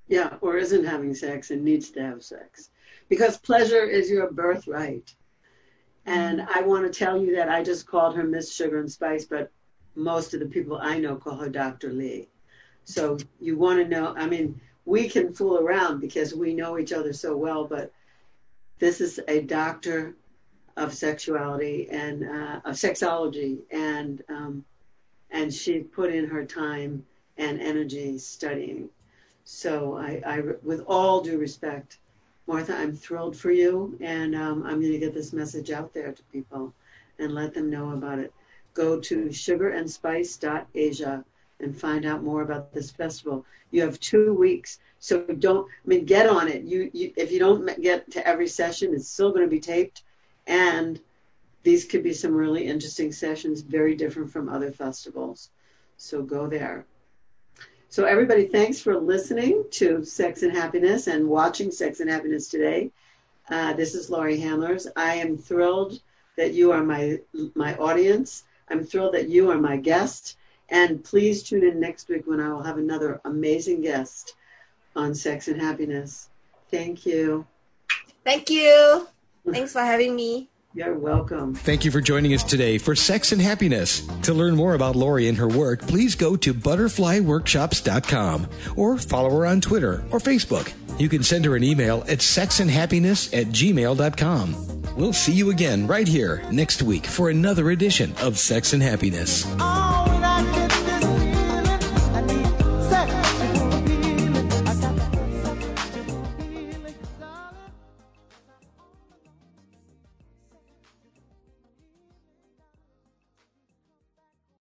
Yeah, 0.07 0.35
or 0.41 0.57
isn't 0.57 0.85
having 0.85 1.13
sex 1.13 1.51
and 1.51 1.63
needs 1.63 1.89
to 1.91 2.01
have 2.01 2.23
sex, 2.23 2.69
because 3.09 3.37
pleasure 3.37 3.83
is 3.83 4.09
your 4.09 4.31
birthright. 4.31 5.13
And 6.07 6.47
I 6.55 6.61
want 6.61 6.91
to 6.91 6.97
tell 6.97 7.21
you 7.21 7.35
that 7.35 7.49
I 7.49 7.61
just 7.61 7.85
called 7.85 8.15
her 8.15 8.23
Miss 8.23 8.53
Sugar 8.53 8.79
and 8.79 8.91
Spice, 8.91 9.25
but 9.25 9.51
most 9.93 10.33
of 10.33 10.39
the 10.39 10.45
people 10.45 10.79
I 10.81 10.97
know 10.97 11.17
call 11.17 11.35
her 11.35 11.49
Dr. 11.49 11.91
Lee. 11.91 12.29
So 12.85 13.17
you 13.41 13.57
want 13.57 13.79
to 13.79 13.87
know, 13.87 14.15
I 14.17 14.25
mean, 14.25 14.59
we 14.85 15.09
can 15.09 15.33
fool 15.33 15.59
around 15.59 15.99
because 15.99 16.33
we 16.33 16.53
know 16.53 16.79
each 16.79 16.93
other 16.93 17.11
so 17.11 17.35
well, 17.35 17.65
but 17.65 17.91
this 18.79 19.01
is 19.01 19.19
a 19.27 19.41
doctor 19.41 20.15
of 20.77 20.93
sexuality 20.93 21.89
and 21.91 22.23
uh, 22.23 22.61
of 22.63 22.75
sexology, 22.75 23.59
and 23.71 24.23
um, 24.29 24.63
and 25.31 25.53
she 25.53 25.79
put 25.79 26.13
in 26.13 26.27
her 26.27 26.45
time 26.45 27.05
and 27.37 27.59
energy 27.59 28.17
studying. 28.17 28.87
So 29.43 29.97
I, 29.97 30.21
I 30.25 30.41
with 30.63 30.83
all 30.87 31.21
due 31.21 31.39
respect, 31.39 31.97
Martha, 32.47 32.75
I'm 32.75 32.95
thrilled 32.95 33.35
for 33.35 33.51
you, 33.51 33.97
and 33.99 34.33
um, 34.33 34.63
I'm 34.63 34.79
going 34.79 34.93
to 34.93 34.99
get 34.99 35.13
this 35.13 35.33
message 35.33 35.69
out 35.69 35.93
there 35.93 36.13
to 36.13 36.23
people 36.31 36.73
and 37.19 37.33
let 37.33 37.53
them 37.53 37.69
know 37.69 37.91
about 37.91 38.19
it. 38.19 38.33
go 38.73 38.99
to 38.99 39.25
sugarandspice.asia 39.25 41.25
and 41.59 41.77
find 41.77 42.05
out 42.05 42.23
more 42.23 42.43
about 42.43 42.73
this 42.73 42.91
festival. 42.91 43.45
You 43.71 43.81
have 43.81 43.99
two 43.99 44.33
weeks, 44.33 44.79
so 44.99 45.25
don't. 45.25 45.67
I 45.67 45.87
mean, 45.87 46.05
get 46.05 46.29
on 46.29 46.47
it. 46.47 46.63
You, 46.63 46.89
you 46.93 47.11
if 47.17 47.31
you 47.31 47.39
don't 47.39 47.81
get 47.81 48.09
to 48.11 48.25
every 48.25 48.47
session, 48.47 48.93
it's 48.93 49.09
still 49.09 49.31
going 49.31 49.43
to 49.43 49.49
be 49.49 49.59
taped, 49.59 50.03
and 50.45 51.01
these 51.63 51.83
could 51.83 52.03
be 52.03 52.13
some 52.13 52.33
really 52.33 52.65
interesting 52.65 53.11
sessions, 53.11 53.61
very 53.61 53.95
different 53.95 54.31
from 54.31 54.47
other 54.47 54.71
festivals. 54.71 55.49
So 55.97 56.21
go 56.21 56.47
there. 56.47 56.85
So 57.89 58.03
everybody, 58.03 58.45
thanks 58.47 58.81
for 58.81 58.99
listening 58.99 59.63
to 59.71 60.03
Sex 60.03 60.43
and 60.43 60.51
Happiness 60.51 61.07
and 61.07 61.27
watching 61.27 61.71
Sex 61.71 62.01
and 62.01 62.09
Happiness 62.09 62.49
today. 62.49 62.91
Uh, 63.49 63.73
this 63.73 63.95
is 63.95 64.09
Laurie 64.09 64.39
Handlers. 64.39 64.87
I 64.97 65.15
am 65.15 65.37
thrilled 65.37 66.01
that 66.35 66.53
you 66.53 66.73
are 66.73 66.83
my 66.83 67.19
my 67.55 67.75
audience. 67.77 68.43
I'm 68.69 68.83
thrilled 68.83 69.13
that 69.13 69.29
you 69.29 69.49
are 69.51 69.57
my 69.57 69.77
guest. 69.77 70.35
And 70.69 71.01
please 71.01 71.43
tune 71.43 71.63
in 71.63 71.79
next 71.79 72.09
week 72.09 72.27
when 72.27 72.41
I 72.41 72.49
will 72.49 72.61
have 72.61 72.77
another 72.77 73.21
amazing 73.23 73.81
guest 73.81 74.35
on 74.97 75.15
Sex 75.15 75.47
and 75.47 75.59
Happiness. 75.59 76.27
Thank 76.69 77.05
you. 77.05 77.47
Thank 78.25 78.49
you. 78.49 79.07
Thanks 79.49 79.71
for 79.71 79.79
having 79.79 80.13
me. 80.13 80.49
You're 80.77 80.93
welcome. 80.93 81.55
Thank 81.55 81.85
you 81.85 81.89
for 81.89 82.01
joining 82.01 82.35
us 82.35 82.43
today 82.43 82.77
for 82.77 82.93
Sex 82.93 83.31
and 83.31 83.41
Happiness. 83.41 84.05
To 84.21 84.31
learn 84.31 84.55
more 84.55 84.75
about 84.75 84.95
Laurie 84.95 85.27
and 85.27 85.35
her 85.35 85.47
work, 85.47 85.81
please 85.81 86.13
go 86.13 86.35
to 86.35 86.53
butterflyworkshops.com 86.53 88.47
or 88.75 88.99
follow 88.99 89.31
her 89.31 89.47
on 89.47 89.59
Twitter 89.59 90.05
or 90.11 90.19
Facebook. 90.19 90.71
You 90.99 91.09
can 91.09 91.23
send 91.23 91.45
her 91.45 91.55
an 91.55 91.63
email 91.63 92.01
at 92.07 92.19
sexandhappiness 92.19 93.35
at 93.35 93.47
gmail.com. 93.47 94.83
We'll 94.95 95.13
see 95.13 95.33
you 95.33 95.49
again 95.49 95.87
right 95.87 96.07
here 96.07 96.43
next 96.51 96.83
week 96.83 97.07
for 97.07 97.31
another 97.31 97.71
edition 97.71 98.13
of 98.21 98.37
Sex 98.37 98.73
and 98.73 98.83
Happiness. 98.83 99.47